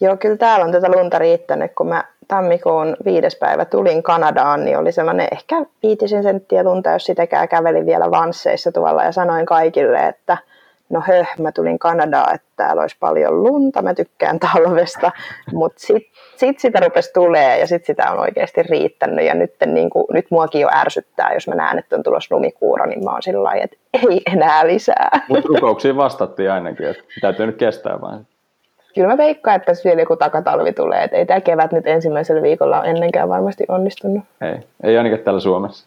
Joo, 0.00 0.16
kyllä 0.16 0.36
täällä 0.36 0.64
on 0.64 0.72
tätä 0.72 0.90
lunta 0.90 1.18
riittänyt. 1.18 1.72
Kun 1.74 1.88
mä 1.88 2.04
tammikuun 2.28 2.96
viides 3.04 3.36
päivä 3.36 3.64
tulin 3.64 4.02
Kanadaan, 4.02 4.64
niin 4.64 4.78
oli 4.78 4.92
semmoinen 4.92 5.28
ehkä 5.32 5.66
viitisen 5.82 6.22
senttiä 6.22 6.64
lunta, 6.64 6.90
jos 6.90 7.04
sitäkään 7.04 7.48
kävelin 7.48 7.86
vielä 7.86 8.10
vansseissa 8.10 8.72
tuolla 8.72 9.04
ja 9.04 9.12
sanoin 9.12 9.46
kaikille, 9.46 10.06
että– 10.08 10.38
no 10.90 11.02
höh, 11.06 11.28
mä 11.38 11.52
tulin 11.52 11.78
Kanadaan, 11.78 12.34
että 12.34 12.48
täällä 12.56 12.82
olisi 12.82 12.96
paljon 13.00 13.42
lunta, 13.42 13.82
mä 13.82 13.94
tykkään 13.94 14.38
talvesta, 14.38 15.12
mutta 15.52 15.80
sitten 15.80 16.12
sit 16.36 16.58
sitä 16.58 16.80
rupesi 16.80 17.12
tulee 17.12 17.58
ja 17.58 17.66
sitten 17.66 17.86
sitä 17.86 18.10
on 18.12 18.18
oikeasti 18.18 18.62
riittänyt 18.62 19.26
ja 19.26 19.34
nyt, 19.34 19.54
niin 19.66 19.90
kuin, 19.90 20.04
nyt 20.12 20.26
muakin 20.30 20.60
jo 20.60 20.68
ärsyttää, 20.74 21.34
jos 21.34 21.48
mä 21.48 21.54
näen, 21.54 21.78
että 21.78 21.96
on 21.96 22.02
tulossa 22.02 22.34
lumikuuro, 22.34 22.86
niin 22.86 23.04
mä 23.04 23.10
oon 23.10 23.22
sillä 23.22 23.42
lailla, 23.42 23.64
että 23.64 23.76
ei 23.92 24.22
enää 24.32 24.66
lisää. 24.66 25.20
Mutta 25.28 25.48
rukouksiin 25.48 25.96
vastattiin 25.96 26.50
ainakin, 26.50 26.86
että 26.86 27.02
täytyy 27.20 27.46
nyt 27.46 27.56
kestää 27.56 28.00
vaan. 28.00 28.26
Kyllä 28.94 29.08
mä 29.08 29.16
veikkaan, 29.16 29.56
että 29.56 29.66
tässä 29.66 29.88
vielä 29.88 30.02
joku 30.02 30.16
takatalvi 30.16 30.72
tulee, 30.72 31.04
että 31.04 31.16
ei 31.16 31.26
tämä 31.26 31.40
kevät 31.40 31.72
nyt 31.72 31.86
ensimmäisellä 31.86 32.42
viikolla 32.42 32.84
ennenkään 32.84 33.28
varmasti 33.28 33.64
onnistunut. 33.68 34.24
Ei, 34.40 34.58
ei 34.82 34.98
ainakaan 34.98 35.22
täällä 35.22 35.40
Suomessa. 35.40 35.86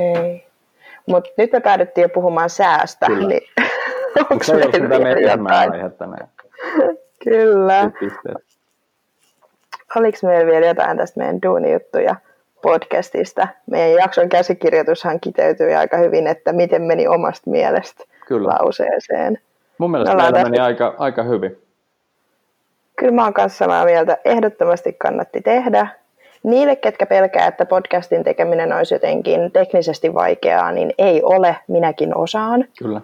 Ei. 0.00 0.46
Mutta 1.06 1.30
nyt 1.38 1.52
me 1.52 1.60
päädyttiin 1.60 2.02
jo 2.02 2.08
puhumaan 2.08 2.50
säästä, 2.50 3.06
Kyllä. 3.06 3.28
niin 3.28 3.42
Onko 4.30 4.44
se 4.44 4.52
meillä 4.54 4.98
meidän 4.98 5.52
aihe 5.52 5.90
tänään? 5.90 6.28
Kyllä. 7.24 7.90
Oliko 9.96 10.18
meillä 10.22 10.52
vielä 10.52 10.66
jotain 10.66 10.96
tästä 10.96 11.20
meidän 11.20 11.42
duunijuttuja 11.42 12.16
podcastista? 12.62 13.48
Meidän 13.70 14.02
jakson 14.02 14.28
käsikirjoitushan 14.28 15.20
kiteytyi 15.20 15.74
aika 15.74 15.96
hyvin, 15.96 16.26
että 16.26 16.52
miten 16.52 16.82
meni 16.82 17.08
omasta 17.08 17.50
mielestä 17.50 18.04
Kyllä. 18.26 18.48
lauseeseen. 18.48 19.38
Mun 19.78 19.90
mielestä 19.90 20.16
meillä 20.16 20.42
meni 20.42 20.58
aika, 20.58 20.94
aika 20.98 21.22
hyvin. 21.22 21.58
Kyllä 22.96 23.12
mä 23.12 23.24
oon 23.24 23.34
kanssa 23.34 23.58
samaa 23.58 23.84
mieltä. 23.84 24.18
Ehdottomasti 24.24 24.92
kannatti 24.92 25.40
tehdä. 25.40 25.86
Niille, 26.42 26.76
ketkä 26.76 27.06
pelkää, 27.06 27.46
että 27.46 27.66
podcastin 27.66 28.24
tekeminen 28.24 28.72
olisi 28.72 28.94
jotenkin 28.94 29.52
teknisesti 29.52 30.14
vaikeaa, 30.14 30.72
niin 30.72 30.94
ei 30.98 31.22
ole. 31.22 31.56
Minäkin 31.68 32.16
osaan. 32.16 32.64
Kyllä 32.78 33.00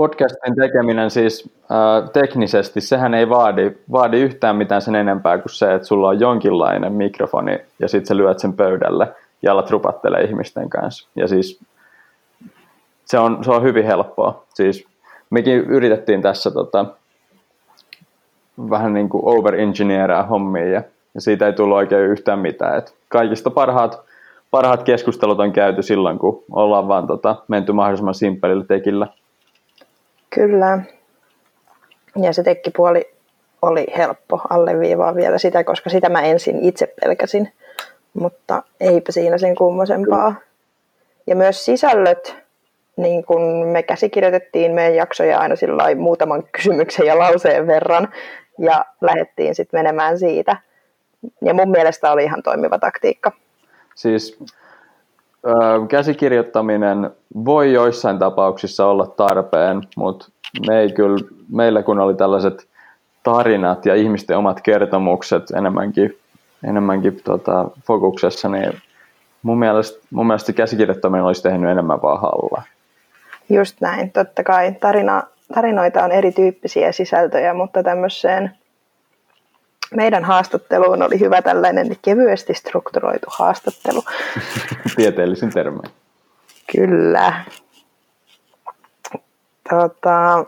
podcastin 0.00 0.54
tekeminen 0.54 1.10
siis 1.10 1.50
äh, 1.70 2.10
teknisesti, 2.12 2.80
sehän 2.80 3.14
ei 3.14 3.28
vaadi, 3.28 3.72
vaadi 3.92 4.20
yhtään 4.20 4.56
mitään 4.56 4.82
sen 4.82 4.94
enempää 4.94 5.38
kuin 5.38 5.52
se, 5.52 5.74
että 5.74 5.88
sulla 5.88 6.08
on 6.08 6.20
jonkinlainen 6.20 6.92
mikrofoni 6.92 7.58
ja 7.78 7.88
sitten 7.88 8.06
sä 8.06 8.16
lyöt 8.16 8.38
sen 8.38 8.52
pöydälle 8.52 9.08
ja 9.42 9.52
alat 9.52 9.70
rupattelee 9.70 10.22
ihmisten 10.22 10.70
kanssa. 10.70 11.08
Ja 11.16 11.28
siis 11.28 11.60
se 13.04 13.18
on, 13.18 13.44
se 13.44 13.50
on 13.50 13.62
hyvin 13.62 13.84
helppoa. 13.84 14.42
Siis 14.54 14.86
mekin 15.30 15.54
yritettiin 15.54 16.22
tässä 16.22 16.50
tota, 16.50 16.86
vähän 18.70 18.94
niin 18.94 19.08
kuin 19.08 19.22
over-engineeraa 19.24 20.22
hommia 20.22 20.66
ja, 20.66 20.82
ja 21.14 21.20
siitä 21.20 21.46
ei 21.46 21.52
tullut 21.52 21.76
oikein 21.76 22.10
yhtään 22.10 22.38
mitään. 22.38 22.78
Et 22.78 22.94
kaikista 23.08 23.50
parhaat, 23.50 24.00
parhaat 24.50 24.82
keskustelut 24.82 25.40
on 25.40 25.52
käyty 25.52 25.82
silloin, 25.82 26.18
kun 26.18 26.44
ollaan 26.52 26.88
vaan 26.88 27.06
tota, 27.06 27.36
menty 27.48 27.72
mahdollisimman 27.72 28.14
simppelillä 28.14 28.64
tekillä. 28.64 29.06
Kyllä. 30.34 30.78
Ja 32.22 32.32
se 32.32 32.42
tekkipuoli 32.42 33.14
oli 33.62 33.86
helppo 33.96 34.40
alleviivaa 34.50 35.14
vielä 35.14 35.38
sitä, 35.38 35.64
koska 35.64 35.90
sitä 35.90 36.08
mä 36.08 36.22
ensin 36.22 36.58
itse 36.64 36.94
pelkäsin. 37.00 37.52
Mutta 38.14 38.62
eipä 38.80 39.12
siinä 39.12 39.38
sen 39.38 39.54
kummosempaa. 39.54 40.34
Ja 41.26 41.36
myös 41.36 41.64
sisällöt, 41.64 42.36
niin 42.96 43.24
kun 43.24 43.66
me 43.66 43.82
käsikirjoitettiin 43.82 44.72
meidän 44.72 44.94
jaksoja 44.94 45.38
aina 45.38 45.54
muutaman 45.96 46.42
kysymyksen 46.52 47.06
ja 47.06 47.18
lauseen 47.18 47.66
verran 47.66 48.08
ja 48.58 48.84
lähdettiin 49.00 49.54
sitten 49.54 49.78
menemään 49.80 50.18
siitä. 50.18 50.56
Ja 51.42 51.54
mun 51.54 51.70
mielestä 51.70 52.12
oli 52.12 52.24
ihan 52.24 52.42
toimiva 52.42 52.78
taktiikka. 52.78 53.32
Siis 53.94 54.38
käsikirjoittaminen 55.88 57.10
voi 57.44 57.72
joissain 57.72 58.18
tapauksissa 58.18 58.86
olla 58.86 59.06
tarpeen, 59.06 59.80
mutta 59.96 60.28
me 60.68 60.80
ei 60.80 60.92
kyllä, 60.92 61.18
meillä 61.52 61.82
kun 61.82 61.98
oli 61.98 62.14
tällaiset 62.14 62.66
tarinat 63.22 63.86
ja 63.86 63.94
ihmisten 63.94 64.36
omat 64.36 64.60
kertomukset 64.60 65.50
enemmänkin, 65.50 66.18
enemmänkin 66.68 67.20
tota, 67.24 67.70
fokuksessa, 67.86 68.48
niin 68.48 68.72
mun 69.42 69.58
mielestä, 69.58 70.06
mun 70.10 70.26
mielestä 70.26 70.52
käsikirjoittaminen 70.52 71.24
olisi 71.24 71.42
tehnyt 71.42 71.70
enemmän 71.70 72.02
vaan 72.02 72.20
halla. 72.20 72.62
Just 73.50 73.80
näin, 73.80 74.12
totta 74.12 74.42
kai. 74.42 74.72
Tarina, 74.72 75.22
tarinoita 75.54 76.04
on 76.04 76.12
erityyppisiä 76.12 76.92
sisältöjä, 76.92 77.54
mutta 77.54 77.82
tämmöiseen 77.82 78.50
meidän 79.96 80.24
haastatteluun 80.24 81.02
oli 81.02 81.20
hyvä 81.20 81.42
tällainen 81.42 81.96
kevyesti 82.02 82.54
strukturoitu 82.54 83.26
haastattelu. 83.30 84.02
Tieteellisin 84.96 85.50
termein. 85.50 85.90
Kyllä. 86.72 87.44
Tota, 89.70 90.44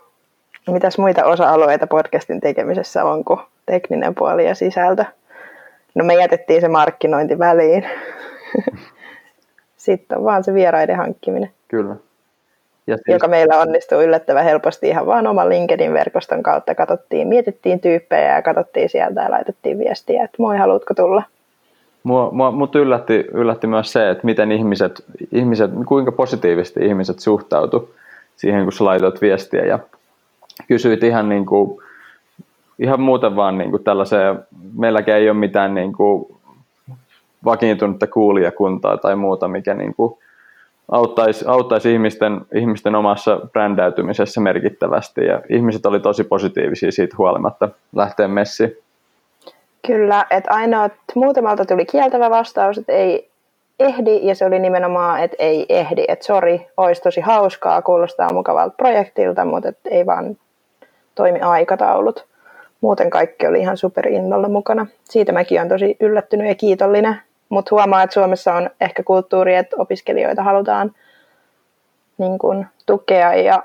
mitäs 0.71 0.99
muita 0.99 1.25
osa-alueita 1.25 1.87
podcastin 1.87 2.41
tekemisessä 2.41 3.05
on 3.05 3.25
kuin 3.25 3.41
tekninen 3.67 4.15
puoli 4.15 4.47
ja 4.47 4.55
sisältö? 4.55 5.05
No 5.95 6.05
me 6.05 6.15
jätettiin 6.15 6.61
se 6.61 6.69
markkinointi 6.69 7.39
väliin. 7.39 7.87
Sitten 9.77 10.19
on 10.19 10.25
vaan 10.25 10.45
se 10.45 10.55
vieraiden 10.55 10.97
hankkiminen, 10.97 11.51
Kyllä. 11.69 11.97
Ja 12.87 12.97
siis, 12.97 13.09
joka 13.09 13.29
meillä 13.29 13.61
onnistuu 13.61 14.01
yllättävän 14.01 14.45
helposti 14.45 14.89
ihan 14.89 15.07
vaan 15.07 15.27
oman 15.27 15.49
LinkedIn-verkoston 15.49 16.43
kautta. 16.43 16.75
Katsottiin, 16.75 17.29
mietittiin 17.29 17.81
tyyppejä 17.81 18.35
ja 18.35 18.43
katsottiin 18.43 18.89
sieltä 18.89 19.23
ja 19.23 19.31
laitettiin 19.31 19.79
viestiä, 19.79 20.25
että 20.25 20.37
moi, 20.39 20.59
haluatko 20.59 20.95
tulla? 20.95 21.23
mua, 22.03 22.31
mua, 22.33 22.51
mut 22.51 22.75
yllätti, 22.75 23.25
yllätti 23.33 23.67
myös 23.67 23.93
se, 23.93 24.11
että 24.11 24.25
miten 24.25 24.53
ihmiset, 24.53 25.05
ihmiset, 25.33 25.71
kuinka 25.87 26.13
positiivisesti 26.13 26.87
ihmiset 26.87 27.19
suhtautu 27.19 27.95
siihen, 28.37 28.63
kun 28.63 28.73
sä 28.73 28.85
laitoit 28.85 29.21
viestiä 29.21 29.65
ja 29.65 29.79
kysyit 30.69 31.03
ihan, 31.03 31.29
niin 31.29 31.47
kuin, 31.47 31.79
ihan 32.79 33.01
muuten 33.01 33.37
vaan 33.37 33.59
niin 33.59 33.71
kuin 33.71 33.85
tällaiseen, 33.85 34.39
meilläkään 34.79 35.19
ei 35.19 35.31
ole 35.31 35.39
mitään 35.39 35.75
niin 35.75 35.93
kuin 35.93 36.27
vakiintunutta 37.45 38.07
kuulijakuntaa 38.07 38.97
tai 38.97 39.17
muuta, 39.17 39.49
mikä 39.49 39.75
niin 39.75 39.95
kuin 39.95 40.19
auttaisi, 40.91 41.45
auttaisi 41.49 41.93
ihmisten, 41.93 42.41
ihmisten 42.55 42.95
omassa 42.95 43.41
brändäytymisessä 43.53 44.41
merkittävästi 44.41 45.25
ja 45.25 45.43
ihmiset 45.49 45.87
oli 45.87 46.01
tosi 46.01 46.25
positiivisia 46.25 46.93
siitä 46.93 47.15
huolimatta 47.19 47.69
lähteen 47.97 48.31
messiin. 48.31 48.77
Kyllä, 49.87 50.27
että 50.31 50.51
ainoa, 50.55 50.85
että 50.85 51.03
muutamalta 51.15 51.65
tuli 51.65 51.87
kieltävä 51.87 52.31
vastaus, 52.31 52.79
että 52.79 52.93
ei 52.93 53.31
ehdi, 53.81 54.21
ja 54.23 54.35
se 54.35 54.45
oli 54.45 54.59
nimenomaan, 54.59 55.21
että 55.21 55.37
ei 55.39 55.67
ehdi, 55.69 56.05
että 56.09 56.25
sori, 56.25 56.67
olisi 56.77 57.03
tosi 57.03 57.21
hauskaa, 57.21 57.83
kuulostaa 57.83 58.33
mukavalta 58.33 58.75
projektilta, 58.77 59.45
mutta 59.45 59.69
että 59.69 59.89
ei 59.91 60.07
vaan 60.07 60.37
toimi 61.15 61.41
aikataulut. 61.41 62.27
Muuten 62.81 63.11
kaikki 63.11 63.47
oli 63.47 63.61
ihan 63.61 63.77
superinnolla 63.77 64.49
mukana. 64.49 64.87
Siitä 65.05 65.33
mäkin 65.33 65.59
olen 65.59 65.69
tosi 65.69 65.97
yllättynyt 66.01 66.49
ja 66.49 66.55
kiitollinen, 66.55 67.21
mutta 67.53 67.69
huomaa, 67.71 68.03
että 68.03 68.15
Suomessa 68.15 68.55
on 68.55 68.71
ehkä 68.81 69.03
kulttuuri, 69.03 69.55
että 69.55 69.77
opiskelijoita 69.79 70.43
halutaan 70.43 70.95
niin 72.19 72.39
kuin, 72.39 72.67
tukea 72.87 73.35
ja 73.35 73.63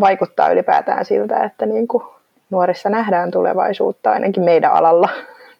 vaikuttaa 0.00 0.50
ylipäätään 0.50 1.04
siltä, 1.04 1.44
että 1.44 1.66
niin 1.66 1.88
kuin, 1.88 2.04
nuorissa 2.50 2.88
nähdään 2.88 3.30
tulevaisuutta 3.30 4.10
ainakin 4.10 4.42
meidän 4.42 4.72
alalla. 4.72 5.08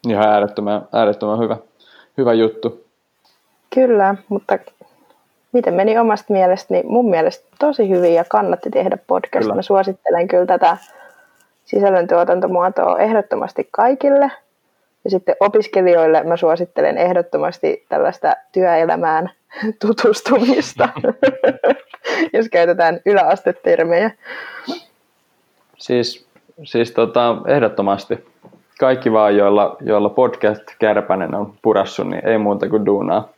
Ihan 0.09 0.29
äärettömän, 0.29 0.83
äärettömän 0.93 1.39
hyvä, 1.39 1.57
hyvä 2.19 2.33
juttu. 2.33 2.85
Kyllä, 3.75 4.15
mutta 4.29 4.59
miten 5.53 5.75
meni 5.75 5.99
omasta 5.99 6.33
mielestäni? 6.33 6.83
Mun 6.87 7.11
mielestä 7.11 7.49
tosi 7.59 7.89
hyvin 7.89 8.15
ja 8.15 8.25
kannatti 8.29 8.71
tehdä 8.71 8.99
podcast. 9.07 9.45
Kyllä. 9.45 9.55
Mä 9.55 9.63
suosittelen 9.63 10.29
kyllä 10.29 10.47
tätä 10.47 10.77
sisällöntuotantomuotoa 11.65 12.99
ehdottomasti 12.99 13.69
kaikille. 13.71 14.31
Ja 15.05 15.11
sitten 15.11 15.37
opiskelijoille 15.41 16.23
mä 16.23 16.37
suosittelen 16.37 16.99
ehdottomasti 16.99 17.87
tällaista 17.89 18.33
työelämään 18.53 19.31
tutustumista, 19.87 20.89
jos 22.35 22.49
käytetään 22.49 23.01
yläastetermejä. 23.07 24.11
Siis, 25.79 26.27
siis 26.65 26.93
tota, 26.93 27.37
ehdottomasti 27.47 28.31
kaikki 28.81 29.13
vaan, 29.13 29.37
joilla, 29.37 29.77
joilla 29.81 30.09
podcast 30.09 30.63
Kärpänen 30.79 31.35
on 31.35 31.55
purassu, 31.63 32.05
niin 32.05 32.27
ei 32.27 32.39
muuta 32.39 32.69
kuin 32.69 32.87
duunaa, 32.87 33.29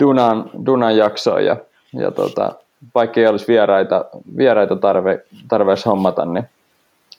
duunaan, 0.00 0.50
duunaan 0.66 0.96
jaksoa 0.96 1.40
ja, 1.40 1.56
ja 1.92 2.10
tota, 2.10 2.52
vaikka 2.94 3.20
ei 3.20 3.26
olisi 3.26 3.48
vieraita, 3.48 4.04
vieraita 4.36 4.76
tarve, 4.76 5.24
tarveessa 5.48 5.90
hommata, 5.90 6.24
niin 6.24 6.44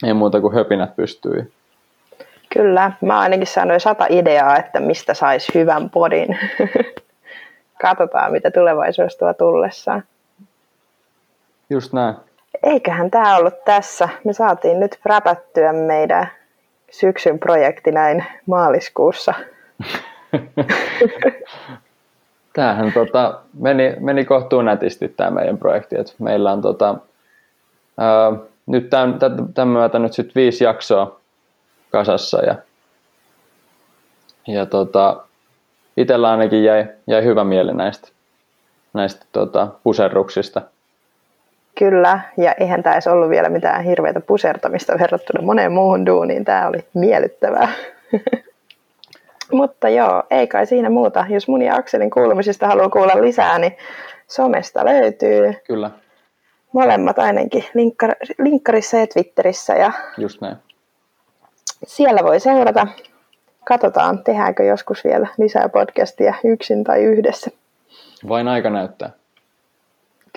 ei 0.03 0.13
muuta 0.13 0.41
kuin 0.41 0.53
höpinät 0.53 0.95
pystyy. 0.95 1.51
Kyllä, 2.53 2.91
mä 3.01 3.19
ainakin 3.19 3.47
sanoin 3.47 3.79
sata 3.79 4.05
ideaa, 4.09 4.57
että 4.57 4.79
mistä 4.79 5.13
saisi 5.13 5.51
hyvän 5.55 5.89
podin. 5.89 6.39
Katsotaan, 7.81 8.31
mitä 8.31 8.51
tulevaisuus 8.51 9.17
tuo 9.17 9.33
tullessaan. 9.33 10.03
Just 11.69 11.93
näin. 11.93 12.15
Eiköhän 12.63 13.11
tämä 13.11 13.37
ollut 13.37 13.65
tässä. 13.65 14.09
Me 14.23 14.33
saatiin 14.33 14.79
nyt 14.79 14.99
räpättyä 15.05 15.73
meidän 15.73 16.27
syksyn 16.91 17.39
projekti 17.39 17.91
näin 17.91 18.25
maaliskuussa. 18.45 19.33
Tämähän 22.53 22.93
tota, 22.93 23.39
meni, 23.59 23.95
meni 23.99 24.25
kohtuun 24.25 24.65
nätisti 24.65 25.07
tämä 25.07 25.31
meidän 25.31 25.57
projekti. 25.57 25.95
Et 25.95 26.15
meillä 26.19 26.51
on 26.51 26.61
tota, 26.61 26.95
ää, 27.97 28.31
nyt 28.65 28.89
tämän, 28.89 29.19
tämän 29.53 29.67
myötä 29.67 29.99
nyt 29.99 30.13
sit 30.13 30.35
viisi 30.35 30.63
jaksoa 30.63 31.18
kasassa 31.89 32.45
ja, 32.45 32.55
ja 34.47 34.65
tota, 34.65 35.23
itsellä 35.97 36.31
ainakin 36.31 36.63
jäi, 36.63 36.85
jäi 37.07 37.23
hyvä 37.23 37.43
mieli 37.43 37.73
näistä, 37.73 38.07
näistä 38.93 39.25
tota, 39.31 39.67
puserruksista. 39.83 40.61
Kyllä, 41.79 42.19
ja 42.37 42.53
eihän 42.59 42.83
tämä 42.83 42.95
edes 42.95 43.07
ollut 43.07 43.29
vielä 43.29 43.49
mitään 43.49 43.83
hirveätä 43.83 44.21
pusertamista 44.21 44.99
verrattuna 44.99 45.45
moneen 45.45 45.71
muuhun 45.71 46.05
duuniin. 46.05 46.45
Tämä 46.45 46.67
oli 46.67 46.85
miellyttävää. 46.93 47.69
Mutta 49.51 49.89
joo, 49.89 50.23
ei 50.29 50.47
kai 50.47 50.65
siinä 50.65 50.89
muuta. 50.89 51.25
Jos 51.29 51.47
mun 51.47 51.61
ja 51.61 51.75
Akselin 51.75 52.09
kuulumisista 52.09 52.67
haluaa 52.67 52.89
kuulla 52.89 53.21
lisää, 53.21 53.59
niin 53.59 53.77
somesta 54.27 54.85
löytyy. 54.85 55.53
Kyllä, 55.67 55.91
Molemmat 56.73 57.19
ainakin 57.19 57.65
linkkar, 57.73 58.15
linkkarissa 58.39 58.97
ja 58.97 59.07
Twitterissä. 59.07 59.73
Ja 59.73 59.91
just 60.17 60.41
näin. 60.41 60.55
Siellä 61.85 62.23
voi 62.23 62.39
seurata. 62.39 62.87
Katsotaan, 63.65 64.23
tehdäänkö 64.23 64.63
joskus 64.63 65.03
vielä 65.03 65.27
lisää 65.37 65.69
podcastia 65.69 66.33
yksin 66.43 66.83
tai 66.83 67.03
yhdessä. 67.03 67.51
Vain 68.29 68.47
aika 68.47 68.69
näyttää. 68.69 69.09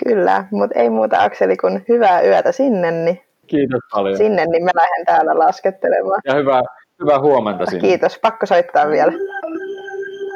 Kyllä, 0.07 0.45
mutta 0.51 0.79
ei 0.79 0.89
muuta 0.89 1.23
Akseli 1.23 1.57
kuin 1.57 1.85
hyvää 1.89 2.21
yötä 2.21 2.51
sinne, 2.51 2.91
niin 2.91 3.21
Kiitos 3.47 3.81
paljon. 3.93 4.17
sinne, 4.17 4.45
niin 4.45 4.63
mä 4.63 4.71
lähden 4.75 5.05
täällä 5.05 5.39
laskettelemaan. 5.39 6.21
Ja 6.25 6.33
hyvää, 6.33 6.61
hyvää 7.01 7.19
huomenta 7.19 7.65
sinne. 7.65 7.81
Kiitos, 7.81 8.19
pakko 8.21 8.45
soittaa 8.45 8.89
vielä, 8.89 9.11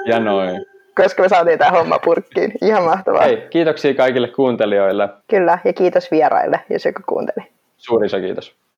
Ja 0.06 0.20
noin. 0.20 0.66
koska 0.96 1.22
me 1.24 1.30
saatiin 1.30 1.60
tämä 1.60 1.72
homma 1.72 2.00
purkkiin. 2.00 2.54
Ihan 2.62 2.84
mahtavaa. 2.84 3.24
Hei, 3.24 3.48
kiitoksia 3.50 3.94
kaikille 3.94 4.28
kuuntelijoille. 4.28 5.10
Kyllä, 5.30 5.60
ja 5.66 5.74
kiitos 5.74 6.12
vieraille, 6.12 6.60
jos 6.70 6.86
joku 6.86 7.02
kuunteli. 7.10 7.46
Suuri 7.78 8.06
iso 8.06 8.18
kiitos. 8.20 8.56